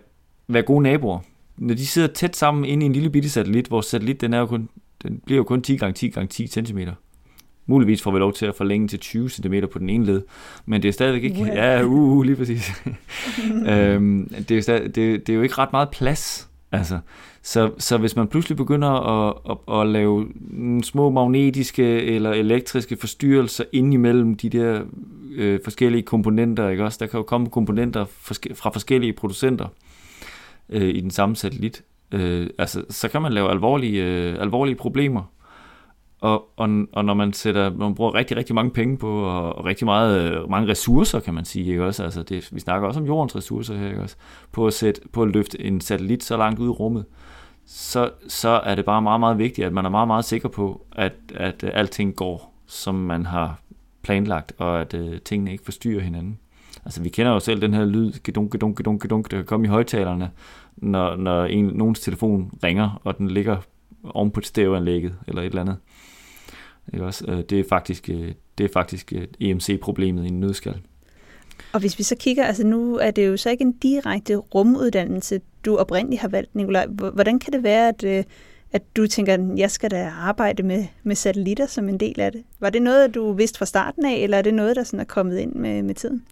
[0.47, 1.19] være gode naboer.
[1.57, 4.39] Når de sidder tæt sammen inde i en lille bitte satellit, vores satellit den er
[4.39, 4.69] jo kun,
[5.03, 6.79] den bliver jo kun 10 gange 10 gange 10 cm.
[7.67, 10.21] Muligvis får vi lov til at forlænge til 20 cm på den ene led,
[10.65, 11.45] men det er stadigvæk ikke...
[11.45, 12.83] Ja, uh, uh, lige præcis.
[13.71, 16.49] øhm, det, er stadig, det, det er jo ikke ret meget plads.
[16.71, 16.99] Altså,
[17.41, 20.27] Så, så hvis man pludselig begynder at, at, at lave
[20.83, 24.81] små magnetiske eller elektriske forstyrrelser ind imellem de der
[25.35, 26.97] øh, forskellige komponenter, ikke også?
[27.01, 28.05] Der kan jo komme komponenter
[28.55, 29.67] fra forskellige producenter
[30.69, 31.83] øh, i den samme satellit.
[32.11, 35.23] Øh, altså, så kan man lave alvorlige, øh, alvorlige problemer.
[36.19, 39.65] Og, og, og når man sætter, man bruger rigtig, rigtig mange penge på, og, og
[39.65, 42.03] rigtig meget, øh, mange ressourcer, kan man sige, ikke også?
[42.03, 44.15] Altså det, vi snakker også om jordens ressourcer her, ikke også?
[44.51, 47.05] På at, sætte, på at løfte en satellit så langt ud i rummet,
[47.65, 50.85] så, så er det bare meget, meget vigtigt, at man er meget, meget sikker på,
[50.91, 53.59] at, at øh, alting går, som man har
[54.01, 56.39] planlagt, og at uh, tingene ikke forstyrrer hinanden.
[56.85, 59.65] Altså, vi kender jo selv den her lyd, gedunk, gedunk, gedunk, gedunk, der kan komme
[59.65, 60.31] i højtalerne,
[60.77, 63.57] når, når en, nogens telefon ringer, og den ligger
[64.03, 65.77] oven på et stereoanlægget, eller et eller andet.
[66.93, 67.25] Ikke også?
[67.27, 70.81] Øh, det er faktisk, øh, det er faktisk EMC-problemet i en nødskal.
[71.73, 75.41] Og hvis vi så kigger, altså nu er det jo så ikke en direkte rumuddannelse,
[75.65, 76.85] du oprindeligt har valgt, Nikolaj.
[76.87, 78.25] Hvordan kan det være, at,
[78.71, 82.31] at du tænker, at jeg skal da arbejde med, med satellitter som en del af
[82.31, 82.43] det?
[82.59, 85.03] Var det noget, du vidste fra starten af, eller er det noget, der sådan er
[85.03, 86.23] kommet ind med, med tiden?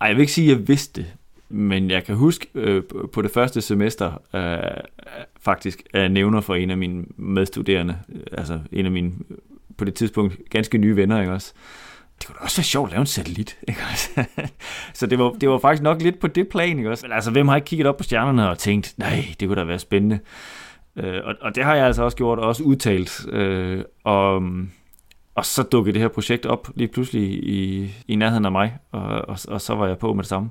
[0.00, 1.14] Ej, jeg vil ikke sige, at jeg vidste det.
[1.48, 2.82] Men jeg kan huske øh,
[3.12, 4.82] på det første semester øh,
[5.40, 7.98] faktisk at nævner for en af mine medstuderende,
[8.32, 9.12] altså en af mine
[9.78, 11.52] på det tidspunkt ganske nye venner, ikke også?
[12.18, 14.24] Det kunne da også være sjovt at lave en satellit, ikke også?
[14.94, 17.06] så det var, det var faktisk nok lidt på det plan, ikke også?
[17.06, 19.64] Men altså, hvem har ikke kigget op på stjernerne og tænkt, nej, det kunne da
[19.64, 20.18] være spændende.
[20.96, 23.26] Øh, og, og det har jeg altså også gjort, og også udtalt.
[23.32, 24.42] Øh, og,
[25.34, 29.02] og så dukkede det her projekt op lige pludselig i, i nærheden af mig, og,
[29.02, 30.50] og, og så var jeg på med det samme.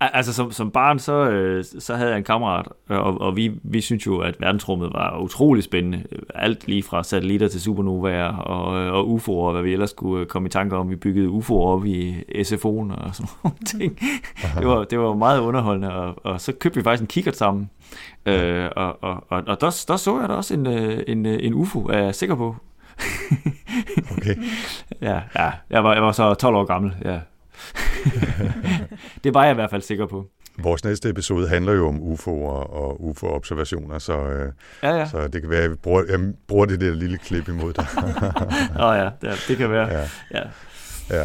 [0.00, 3.80] Altså som, som barn, så, øh, så havde jeg en kammerat, og, og vi, vi
[3.80, 6.02] synes jo, at verdensrummet var utrolig spændende.
[6.34, 10.46] Alt lige fra satellitter til supernovaer og, og UFO'er, og hvad vi ellers skulle komme
[10.46, 10.90] i tanke om.
[10.90, 13.98] Vi byggede UFO'er op i SFO'en og sådan nogle ting.
[14.58, 17.70] Det var, det var meget underholdende, og, og så købte vi faktisk en kikkert sammen.
[18.26, 21.38] Øh, og og, og, og der, der så jeg da også en, øh, en, øh,
[21.40, 22.56] en UFO, er jeg sikker på.
[24.16, 24.36] okay.
[25.00, 27.20] Ja, ja jeg, var, jeg var så 12 år gammel, ja.
[29.24, 30.26] det var jeg i hvert fald sikker på.
[30.58, 34.52] Vores næste episode handler jo om UFO'er og UFO-observationer, så, øh,
[34.82, 35.08] ja, ja.
[35.08, 37.86] så det kan være, at jeg bruger, jeg bruger det der lille klip imod dig.
[38.80, 39.88] Åh oh, ja, det, det kan være.
[39.88, 40.08] Ja.
[40.34, 40.42] Ja.
[41.10, 41.24] Ja.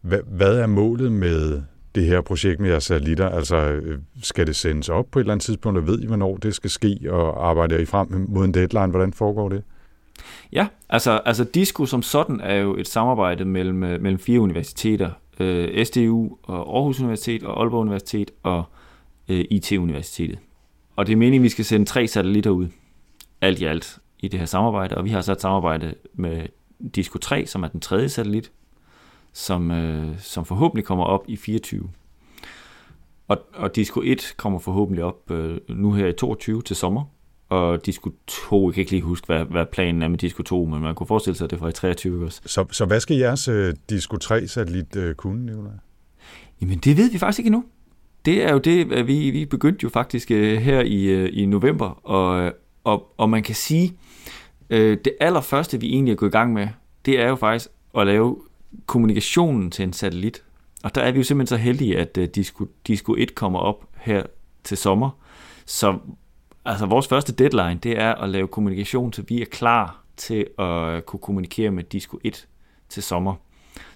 [0.00, 1.62] Hvad, hvad er målet med
[1.94, 3.28] det her projekt med jeres satellitter?
[3.28, 6.36] Altså, øh, skal det sendes op på et eller andet tidspunkt, og ved I, hvornår
[6.36, 8.86] det skal ske, og arbejder I frem mod en deadline?
[8.86, 9.62] Hvordan foregår det?
[10.52, 15.10] Ja, altså, altså DISCO som sådan er jo et samarbejde mellem, øh, mellem fire universiteter.
[15.40, 18.64] Øh, SDU og Aarhus Universitet og Aalborg Universitet og
[19.28, 20.38] øh, IT-universitetet.
[20.96, 22.66] Og det er meningen, at vi skal sende tre satellitter ud,
[23.40, 24.96] alt i alt, i det her samarbejde.
[24.96, 26.46] Og vi har så et samarbejde med
[26.94, 28.52] DISCO 3, som er den tredje satellit,
[29.32, 31.90] som, øh, som forhåbentlig kommer op i 24.
[33.28, 37.04] Og, og Disco 1 kommer forhåbentlig op øh, nu her i 22 til sommer
[37.48, 40.64] og Disco 2, jeg kan ikke lige huske, hvad, hvad planen er med Disco 2,
[40.64, 42.40] men man kunne forestille sig, at det var i 23 også.
[42.46, 45.72] Så, så hvad skal jeres uh, Disco 3-satellit uh, kunne, Nicolaj?
[46.60, 47.64] Jamen, det ved vi faktisk ikke endnu.
[48.24, 51.46] Det er jo det, at vi, vi begyndte jo faktisk uh, her i, uh, i
[51.46, 52.52] november, og,
[52.84, 53.92] og, og man kan sige,
[54.70, 56.68] uh, det allerførste, vi egentlig er gået i gang med,
[57.06, 58.36] det er jo faktisk at lave
[58.86, 60.44] kommunikationen til en satellit.
[60.84, 63.88] Og der er vi jo simpelthen så heldige, at uh, Disco, Disco 1 kommer op
[63.96, 64.22] her
[64.64, 65.10] til sommer.
[65.66, 65.98] Så
[66.64, 71.06] Altså vores første deadline, det er at lave kommunikation, så vi er klar til at
[71.06, 72.46] kunne kommunikere med Disco 1
[72.88, 73.34] til sommer.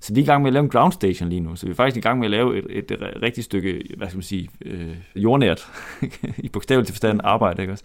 [0.00, 1.70] Så vi er i gang med at lave en ground station lige nu, så vi
[1.70, 4.22] er faktisk i gang med at lave et, et, et rigtigt stykke, hvad skal man
[4.22, 5.66] sige, øh, jordnært,
[6.44, 7.84] i bogstaveligt forstand arbejde, ikke også?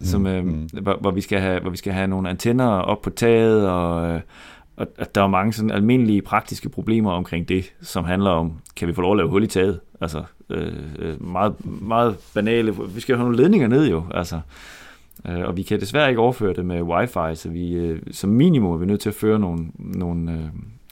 [0.00, 0.68] Som, øh, mm.
[0.82, 4.08] hvor, hvor, vi skal have, hvor vi skal have nogle antenner op på taget, og,
[4.08, 4.20] øh,
[4.76, 8.88] og at der er mange sådan almindelige praktiske problemer omkring det, som handler om, kan
[8.88, 9.80] vi få lov at lave hul i taget?
[10.00, 12.74] Altså, øh, øh, meget, meget banale.
[12.94, 14.40] Vi skal jo have nogle ledninger ned jo, altså.
[15.28, 18.72] Øh, og vi kan desværre ikke overføre det med wifi, så vi øh, som minimum
[18.72, 20.48] er vi nødt til at føre nogle, nogle, øh,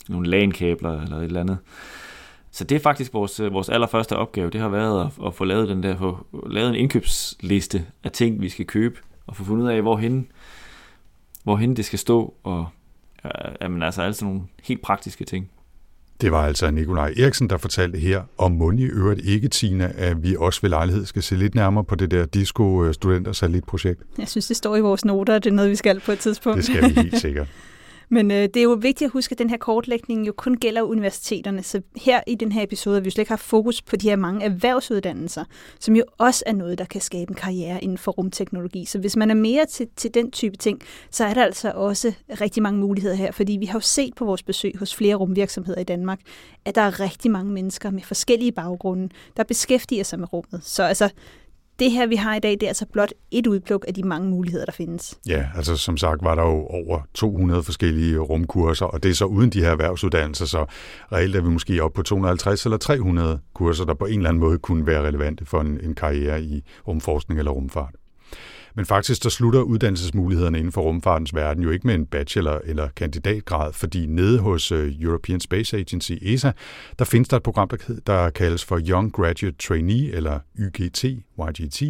[0.08, 1.58] nogle LAN-kabler eller et eller andet.
[2.50, 5.44] Så det er faktisk vores, øh, vores allerførste opgave, det har været at, at få
[5.44, 9.64] lavet den der, få lavet en indkøbsliste af ting, vi skal købe, og få fundet
[9.64, 10.26] ud af, hvorhen,
[11.44, 12.66] hvorhen det skal stå, og
[13.60, 15.50] jamen, altså altså nogle helt praktiske ting.
[16.20, 20.22] Det var altså Nikolaj Eriksen, der fortalte her, om mund i øvrigt ikke, Tina, at
[20.22, 24.02] vi også ved lejlighed skal se lidt nærmere på det der Disco Studenter Satellitprojekt.
[24.18, 26.18] Jeg synes, det står i vores noter, at det er noget, vi skal på et
[26.18, 26.56] tidspunkt.
[26.56, 27.48] Det skal vi helt sikkert.
[28.08, 30.82] Men øh, det er jo vigtigt at huske, at den her kortlægning jo kun gælder
[30.82, 31.62] universiteterne.
[31.62, 34.08] Så her i den her episode har vi jo slet ikke haft fokus på de
[34.08, 35.44] her mange erhvervsuddannelser,
[35.80, 38.84] som jo også er noget, der kan skabe en karriere inden for rumteknologi.
[38.84, 40.80] Så hvis man er mere til, til den type ting,
[41.10, 43.32] så er der altså også rigtig mange muligheder her.
[43.32, 46.20] Fordi vi har jo set på vores besøg hos flere rumvirksomheder i Danmark,
[46.64, 50.60] at der er rigtig mange mennesker med forskellige baggrunde, der beskæftiger sig med rummet.
[50.64, 51.10] Så altså,
[51.82, 54.30] det her, vi har i dag, det er altså blot et udpluk af de mange
[54.30, 55.18] muligheder, der findes.
[55.26, 59.24] Ja, altså som sagt var der jo over 200 forskellige rumkurser, og det er så
[59.24, 60.66] uden de her erhvervsuddannelser, så
[61.12, 64.40] reelt er vi måske oppe på 250 eller 300 kurser, der på en eller anden
[64.40, 67.94] måde kunne være relevante for en, en karriere i rumforskning eller rumfart.
[68.74, 72.88] Men faktisk, der slutter uddannelsesmulighederne inden for rumfartens verden jo ikke med en bachelor- eller
[72.96, 76.52] kandidatgrad, fordi nede hos øh, European Space Agency, ESA,
[76.98, 77.70] der findes der et program,
[78.06, 81.04] der kaldes for Young Graduate Trainee, eller YGT,
[81.48, 81.82] YGT,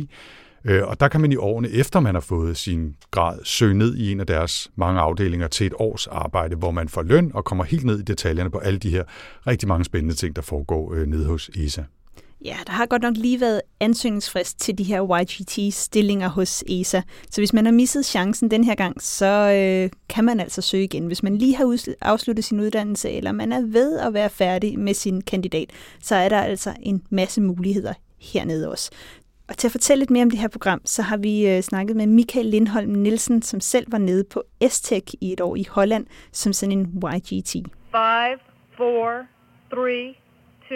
[0.65, 3.97] øh, og der kan man i årene efter man har fået sin grad søge ned
[3.97, 7.45] i en af deres mange afdelinger til et års arbejde, hvor man får løn og
[7.45, 9.05] kommer helt ned i detaljerne på alle de her
[9.47, 11.83] rigtig mange spændende ting, der foregår øh, nede hos ESA.
[12.45, 17.01] Ja, der har godt nok lige været ansøgningsfrist til de her YGT-stillinger hos ESA.
[17.31, 20.85] Så hvis man har misset chancen den her gang, så øh, kan man altså søge
[20.85, 21.07] igen.
[21.07, 24.95] Hvis man lige har afsluttet sin uddannelse, eller man er ved at være færdig med
[24.95, 25.71] sin kandidat,
[26.01, 28.91] så er der altså en masse muligheder hernede også.
[29.49, 31.97] Og til at fortælle lidt mere om det her program, så har vi øh, snakket
[31.97, 36.07] med Michael Lindholm Nielsen, som selv var nede på STEC i et år i Holland,
[36.33, 37.53] som sådan en YGT.
[37.53, 37.65] 5,
[38.77, 39.27] 4,
[39.71, 40.15] 3,
[40.69, 40.75] 2,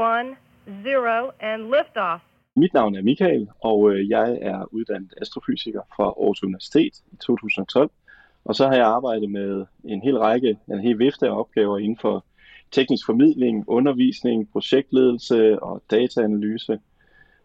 [0.00, 0.47] 1
[0.84, 2.22] zero and liftoff.
[2.56, 7.90] Mit navn er Michael, og øh, jeg er uddannet astrofysiker fra Aarhus Universitet i 2012.
[8.44, 11.98] Og så har jeg arbejdet med en hel række, en hel vifte af opgaver inden
[12.00, 12.24] for
[12.70, 16.78] teknisk formidling, undervisning, projektledelse og dataanalyse.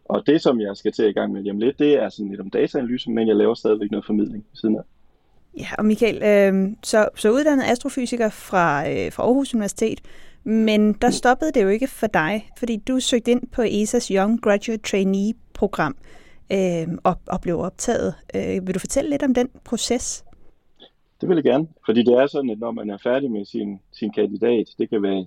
[0.04, 2.30] Og det, som jeg skal til i gang med lige om lidt, det er sådan
[2.30, 4.82] lidt om dataanalyse, men jeg laver stadigvæk noget formidling siden af.
[5.58, 10.00] Ja, og Michael, øh, så, så uddannet astrofysiker fra, øh, fra Aarhus Universitet,
[10.44, 14.42] men der stoppede det jo ikke for dig, fordi du søgte ind på ESA's Young
[14.42, 15.96] Graduate Trainee-program
[16.52, 18.14] øh, og, og blev optaget.
[18.34, 20.24] Øh, vil du fortælle lidt om den proces?
[21.20, 23.80] Det vil jeg gerne, fordi det er sådan, at når man er færdig med sin,
[23.92, 25.26] sin kandidat, det kan være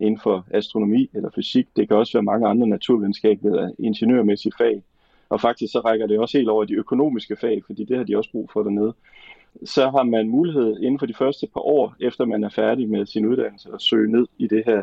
[0.00, 4.82] inden for astronomi eller fysik, det kan også være mange andre naturvidenskabelige eller ingeniørmæssige fag,
[5.28, 8.16] og faktisk så rækker det også helt over de økonomiske fag, fordi det har de
[8.16, 8.94] også brug for dernede
[9.64, 13.06] så har man mulighed inden for de første par år, efter man er færdig med
[13.06, 14.82] sin uddannelse, at søge ned i det her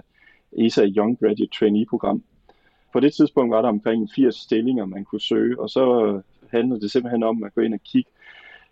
[0.57, 2.23] ESA Young Graduate Trainee-program.
[2.93, 6.81] På det tidspunkt var der omkring 80 stillinger, man kunne søge, og så øh, handlede
[6.81, 8.11] det simpelthen om at gå ind og kigge,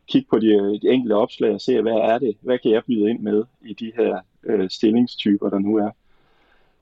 [0.07, 2.83] kigge på de, øh, de enkelte opslag og se, hvad er det, hvad kan jeg
[2.87, 5.89] byde ind med i de her øh, stillingstyper, der nu er.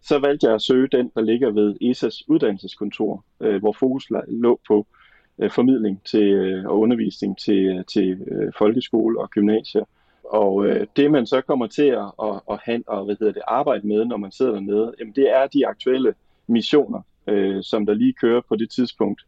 [0.01, 4.59] Så valgte jeg at søge den, der ligger ved ESA's uddannelseskontor, øh, hvor fokus lå
[4.67, 5.00] på øh,
[5.41, 9.83] Øh, formidling til, øh, og undervisning til, øh, til øh, folkeskole og gymnasier.
[10.23, 13.41] Og øh, det man så kommer til at, at, at, have, og, hvad hedder det,
[13.47, 16.13] arbejde med, når man sidder dernede, jamen, det er de aktuelle
[16.47, 19.21] missioner, øh, som der lige kører på det tidspunkt.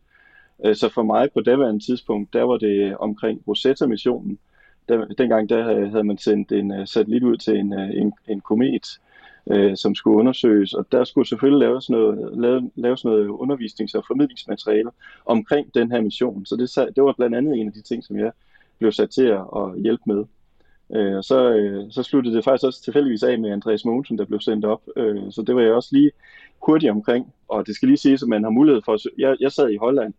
[0.66, 4.40] Øh, så for mig på daværende tidspunkt, der var det omkring Rosetta-missionen.
[4.90, 9.00] Der, dengang der havde man sendt en øh, satellit ud til en, en, en komet,
[9.52, 14.04] øh, som skulle undersøges, og der skulle selvfølgelig laves noget, lave, laves noget undervisnings- og
[14.08, 14.90] formidlingsmateriale
[15.26, 16.46] omkring den her mission.
[16.46, 18.32] Så det, det var blandt andet en af de ting, som jeg
[18.80, 20.26] blev sat til at, hjælpe med.
[20.96, 24.26] Øh, og så, øh, så sluttede det faktisk også tilfældigvis af med Andreas Mogensen, der
[24.26, 24.82] blev sendt op.
[24.98, 26.12] Øh, så det var jeg også lige
[26.62, 27.34] hurtigt omkring.
[27.48, 29.16] Og det skal lige siges, at man har mulighed for at søge.
[29.18, 30.14] Jeg, jeg sad i Holland,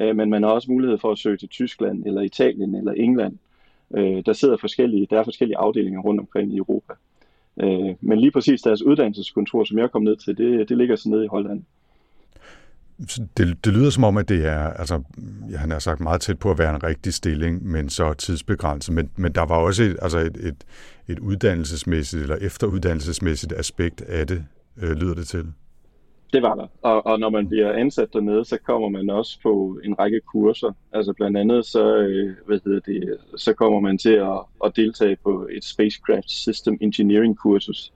[0.00, 3.38] øh, men man har også mulighed for at søge til Tyskland, eller Italien, eller England.
[3.96, 6.92] Øh, der sidder forskellige, der er forskellige afdelinger rundt omkring i Europa.
[7.60, 11.08] Øh, men lige præcis deres uddannelseskontor, som jeg kom ned til, det, det ligger så
[11.08, 11.62] nede i Holland.
[13.36, 15.02] Det, det lyder som om, at det er, altså,
[15.56, 18.94] han har sagt meget tæt på at være en rigtig stilling, men så tidsbegrænset.
[18.94, 20.64] Men, men der var også et, altså et, et,
[21.08, 24.44] et uddannelsesmæssigt eller efteruddannelsesmæssigt aspekt af det,
[24.82, 25.44] øh, lyder det til.
[26.32, 26.66] Det var der.
[26.82, 30.72] Og, og når man bliver ansat dernede, så kommer man også på en række kurser.
[30.92, 35.16] Altså blandt andet så, øh, hvad hedder det, så kommer man til at, at deltage
[35.16, 37.92] på et Spacecraft System Engineering kursus.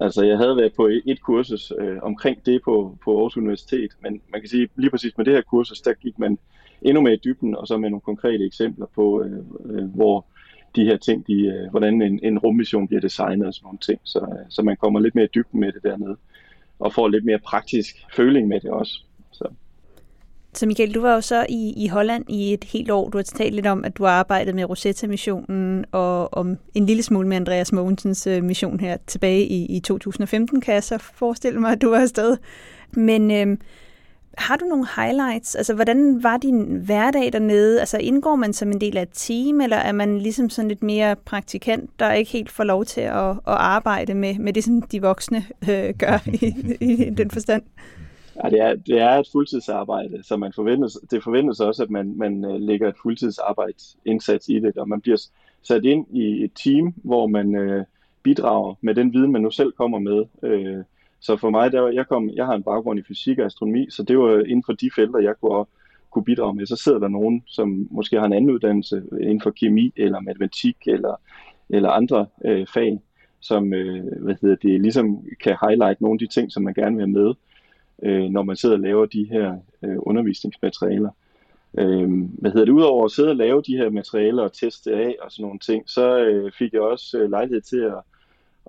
[0.00, 4.20] Altså jeg havde været på et kursus øh, omkring det på, på Aarhus Universitet, men
[4.32, 6.38] man kan sige lige præcis med det her kursus, der gik man
[6.82, 10.26] endnu mere i dybden, og så med nogle konkrete eksempler på, øh, øh, hvor
[10.76, 14.00] de her ting, de, øh, hvordan en, en rummission bliver designet og sådan nogle ting,
[14.04, 16.16] så, øh, så man kommer lidt mere i dybden med det dernede
[16.82, 18.92] og får lidt mere praktisk føling med det også.
[19.32, 19.44] Så.
[20.54, 23.08] Så Michael, du var jo så i, i Holland i et helt år.
[23.08, 27.02] Du har talt lidt om, at du har arbejdet med Rosetta-missionen og om en lille
[27.02, 31.60] smule med Andreas Mogensens øh, mission her tilbage i, i 2015, kan jeg så forestille
[31.60, 32.36] mig, at du var afsted.
[32.92, 33.56] Men øh,
[34.38, 35.54] har du nogle highlights?
[35.54, 37.80] Altså, hvordan var din hverdag dernede?
[37.80, 40.82] Altså, indgår man som en del af et team, eller er man ligesom sådan lidt
[40.82, 44.82] mere praktikant, der ikke helt får lov til at, at arbejde med, med det, som
[44.82, 47.62] de voksne øh, gør i, i den forstand?
[48.44, 52.14] Ja, det er, det er et fuldtidsarbejde, så man forventes, det forventes også, at man,
[52.16, 55.26] man øh, lægger et fuldtidsarbejdsindsats i det, og man bliver
[55.62, 57.84] sat ind i et team, hvor man øh,
[58.22, 60.24] bidrager med den viden, man nu selv kommer med.
[60.42, 60.84] Øh,
[61.22, 64.02] så for mig, der, jeg, kom, jeg har en baggrund i fysik og astronomi, så
[64.02, 65.64] det var inden for de felter, jeg kunne
[66.12, 66.66] kunne bidrage med.
[66.66, 70.76] Så sidder der nogen, som måske har en anden uddannelse inden for kemi eller matematik
[70.86, 71.20] eller,
[71.70, 73.00] eller andre øh, fag,
[73.40, 76.96] som øh, hvad hedder det, ligesom kan highlight nogle af de ting, som man gerne
[76.96, 77.34] vil have med,
[78.02, 81.10] øh, når man sidder og laver de her øh, undervisningsmaterialer.
[81.78, 85.16] Øh, hvad hedder det, udover at sidde og lave de her materialer og teste af
[85.22, 87.98] og sådan nogle ting, så øh, fik jeg også øh, lejlighed til at,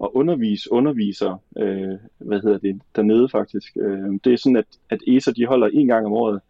[0.01, 3.77] at undervise undervisere, øh, hvad hedder det, dernede faktisk.
[3.77, 6.41] Øh, det er sådan, at, at ESA de holder en gang om året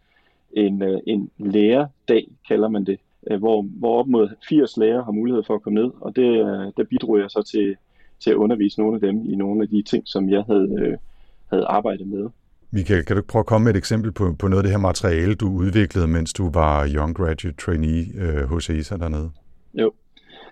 [0.52, 2.98] en, øh, en lærerdag, kalder man det,
[3.30, 6.22] øh, hvor, hvor op mod 80 lærere har mulighed for at komme ned, og det,
[6.22, 7.76] øh, der bidrog jeg så til,
[8.20, 10.96] til at undervise nogle af dem i nogle af de ting, som jeg havde, øh,
[11.50, 12.28] havde arbejdet med.
[12.70, 14.78] Michael, kan du prøve at komme med et eksempel på, på noget af det her
[14.78, 19.30] materiale, du udviklede, mens du var Young Graduate Trainee øh, hos ESA dernede?
[19.74, 19.92] Jo.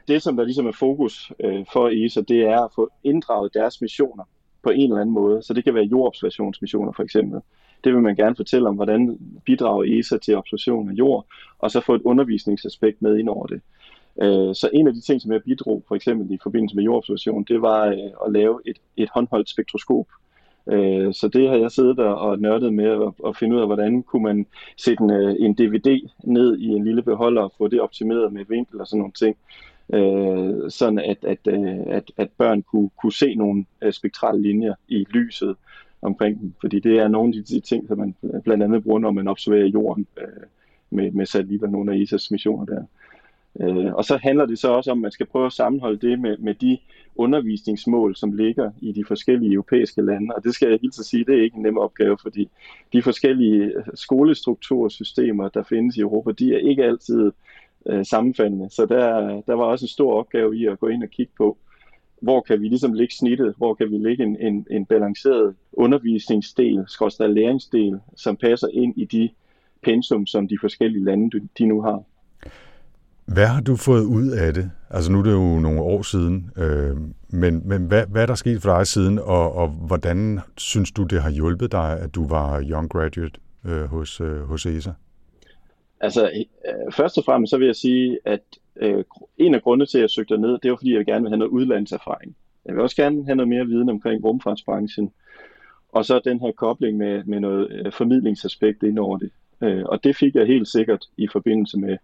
[0.09, 3.80] Det, som der ligesom er fokus øh, for ESA, det er at få inddraget deres
[3.80, 4.24] missioner
[4.62, 5.42] på en eller anden måde.
[5.42, 7.40] Så det kan være jordobservationsmissioner for eksempel.
[7.84, 11.26] Det vil man gerne fortælle om, hvordan bidrager ESA til observation af jord,
[11.59, 13.61] og så få et undervisningsaspekt med ind over det.
[14.22, 17.44] Øh, så en af de ting, som jeg bidrog for eksempel i forbindelse med jordobservation,
[17.44, 20.07] det var øh, at lave et, et håndholdt spektroskop.
[20.66, 23.66] Øh, så det har jeg siddet der og nørdet med at, at finde ud af,
[23.66, 24.46] hvordan kunne man
[24.76, 28.44] sætte en, øh, en DVD ned i en lille beholder og få det optimeret med
[28.48, 29.36] vinkel og sådan nogle ting.
[29.95, 34.74] Øh, sådan at, at, øh, at, at børn kunne, kunne se nogle øh, spektrale linjer
[34.89, 35.57] i lyset
[36.03, 36.53] omkring dem.
[36.61, 38.14] Fordi det er nogle af de ting, som man
[38.45, 40.26] blandt andet bruger, når man observerer jorden øh,
[40.91, 42.85] med, med satellitter, nogle af ISA's missioner der.
[43.61, 46.20] Øh, og så handler det så også om, at man skal prøve at sammenholde det
[46.20, 46.78] med, med de
[47.16, 50.35] undervisningsmål, som ligger i de forskellige europæiske lande.
[50.35, 52.49] Og det skal jeg helt så sige, det er ikke en nem opgave, fordi
[52.93, 57.33] de forskellige skolestruktursystemer, der findes i Europa, de er ikke altid
[57.87, 58.70] øh, sammenfaldende.
[58.70, 61.59] Så der, der var også en stor opgave i at gå ind og kigge på,
[62.22, 66.85] hvor kan vi ligesom ligge snittet, hvor kan vi ligge en, en, en balanceret undervisningsdel,
[66.89, 69.28] skorstad læringsdel, som passer ind i de
[69.83, 72.03] pensum, som de forskellige lande, de nu har.
[73.24, 74.70] Hvad har du fået ud af det?
[74.91, 76.97] Altså nu er det jo nogle år siden, øh,
[77.28, 81.03] men, men hvad, hvad er der sket for dig siden, og, og hvordan synes du,
[81.05, 84.91] det har hjulpet dig, at du var young graduate øh, hos, øh, hos ESA?
[86.03, 86.30] Altså,
[86.66, 88.40] øh, først og fremmest så vil jeg sige, at
[88.76, 89.05] øh,
[89.38, 91.38] en af grundene til, at jeg søgte ned, det var fordi, jeg gerne vil have
[91.38, 92.36] noget udlandserfaring.
[92.66, 95.12] Jeg vil også gerne have noget mere viden omkring rumfartsbranchen,
[95.88, 99.30] og så den her kobling med, med noget øh, formidlingsaspekt ind over det.
[99.62, 101.96] Øh, og det fik jeg helt sikkert i forbindelse med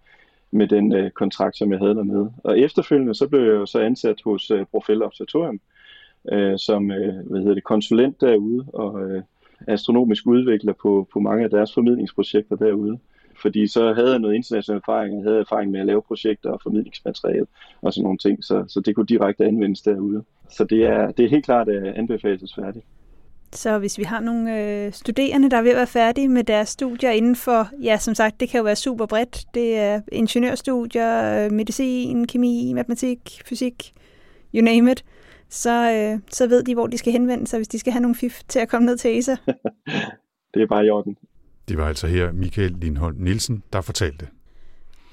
[0.51, 2.33] med den øh, kontrakt, som jeg havde dernede.
[2.45, 5.61] Og efterfølgende så blev jeg jo så ansat hos øh, Profil Observatorium,
[6.33, 9.23] øh, som øh, hvad hedder det, konsulent derude og øh,
[9.67, 12.99] astronomisk udvikler på, på mange af deres formidlingsprojekter derude.
[13.43, 16.61] Fordi så havde jeg noget international erfaring, jeg havde erfaring med at lave projekter og
[16.63, 17.47] formidlingsmateriale
[17.83, 20.25] og sådan nogle ting, så, så det kunne direkte anvendes derude.
[20.51, 22.85] Så det er, det er helt klart at anbefalesværdigt.
[23.53, 26.69] Så hvis vi har nogle øh, studerende, der er ved at være færdige med deres
[26.69, 29.45] studier inden for, ja, som sagt, det kan jo være super bredt.
[29.55, 33.93] Det er ingeniørstudier, øh, medicin, kemi, matematik, fysik,
[34.55, 35.05] you name it.
[35.49, 38.15] Så, øh, så ved de, hvor de skal henvende sig, hvis de skal have nogle
[38.15, 39.37] fif til at komme ned til ESA.
[40.55, 41.17] det er bare i orden.
[41.69, 44.27] Det var altså her Michael Lindholm Nielsen, der fortalte.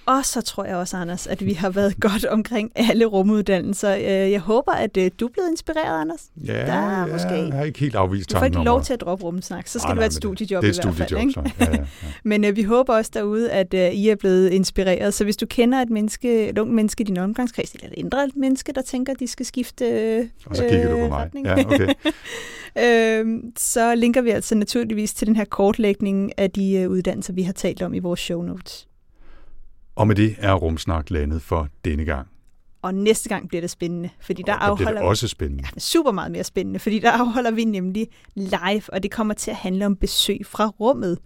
[0.06, 3.96] Og så tror jeg også, Anders, at vi har været godt omkring alle rumuddannelser.
[3.96, 6.30] Øh, jeg håber, at øh, du er blevet inspireret, Anders.
[6.46, 7.28] Ja, der, måske.
[7.28, 9.90] jeg har ikke helt afvist Du får ikke lov til at droppe rumsnak, så skal
[9.90, 11.20] det være et studiejob det, det i hvert fald.
[11.20, 11.32] Ikke?
[11.32, 11.52] Så.
[11.60, 11.86] Ja, ja, ja.
[12.24, 15.14] Men uh, vi håber også derude, at uh, I er blevet inspireret.
[15.14, 18.36] Så hvis du kender et, menneske, et ung menneske i din omgangskreds, eller et ændret
[18.36, 19.86] menneske, der tænker, at de skal skifte
[20.20, 21.18] uh, Og så kigger du på mig.
[21.18, 21.46] Retning.
[21.46, 21.88] Ja, okay.
[23.24, 27.42] uh, så linker vi altså naturligvis til den her kortlægning af de uh, uddannelser, vi
[27.42, 28.88] har talt om i vores show notes.
[29.96, 32.28] Og med det er Rumsnak landet for denne gang.
[32.82, 35.64] Og næste gang bliver det spændende, fordi der, der afholder det også spændende.
[35.76, 39.52] Ja, super meget mere spændende, fordi der afholder vi nemlig live, og det kommer til
[39.52, 41.20] at handle om besøg fra rummet.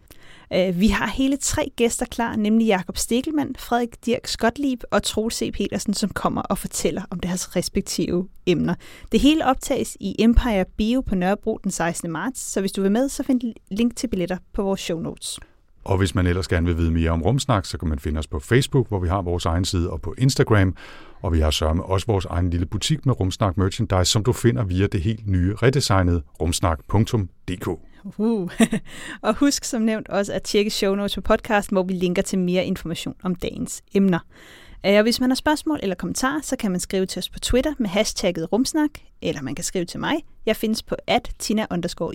[0.55, 5.35] Uh, vi har hele tre gæster klar, nemlig Jakob Stikkelmann, Frederik Dirk Skotlieb og Troels
[5.35, 5.51] C.
[5.53, 8.75] Petersen, som kommer og fortæller om deres respektive emner.
[9.11, 12.11] Det hele optages i Empire Bio på Nørrebro den 16.
[12.11, 13.41] marts, så hvis du vil med, så find
[13.71, 15.39] link til billetter på vores show notes.
[15.83, 18.27] Og hvis man ellers gerne vil vide mere om Rumsnak, så kan man finde os
[18.27, 20.75] på Facebook, hvor vi har vores egen side, og på Instagram.
[21.21, 24.63] Og vi har sørme også vores egen lille butik med Rumsnak Merchandise, som du finder
[24.63, 27.67] via det helt nye redesignede rumsnak.dk.
[27.67, 27.79] Uh.
[28.03, 28.49] Uhuh.
[29.21, 32.39] og husk som nævnt også at tjekke show notes på podcast, hvor vi linker til
[32.39, 34.19] mere information om dagens emner.
[34.85, 37.39] Øh, og hvis man har spørgsmål eller kommentarer, så kan man skrive til os på
[37.39, 38.89] Twitter med hashtagget rumsnak,
[39.21, 40.15] eller man kan skrive til mig.
[40.45, 41.65] Jeg findes på at tina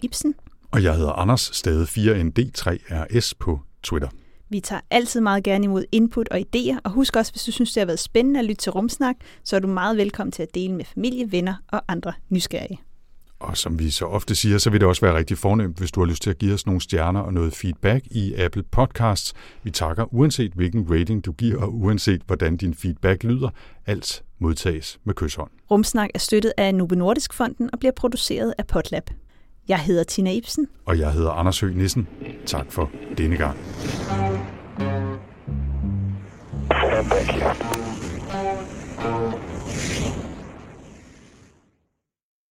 [0.03, 0.35] Ibsen.
[0.75, 4.09] Og jeg hedder Anders, stadig 4ND3RS på Twitter.
[4.49, 7.73] Vi tager altid meget gerne imod input og idéer, og husk også, hvis du synes,
[7.73, 10.55] det har været spændende at lytte til Rumsnak, så er du meget velkommen til at
[10.55, 12.81] dele med familie, venner og andre nysgerrige.
[13.39, 16.01] Og som vi så ofte siger, så vil det også være rigtig fornemt, hvis du
[16.01, 19.33] har lyst til at give os nogle stjerner og noget feedback i Apple Podcasts.
[19.63, 23.49] Vi takker uanset hvilken rating du giver, og uanset hvordan din feedback lyder.
[23.87, 25.51] Alt modtages med kysshånd.
[25.71, 29.11] Rumsnak er støttet af Novo Nordisk Fonden og bliver produceret af Potlab.
[29.69, 30.69] Jeg hedder Tina Ibsen.
[30.85, 32.09] Og jeg hedder Anders Høgh Nissen.
[32.47, 33.57] Tak for denne gang.
[36.97, 37.43] And thank
[40.17, 40.24] you.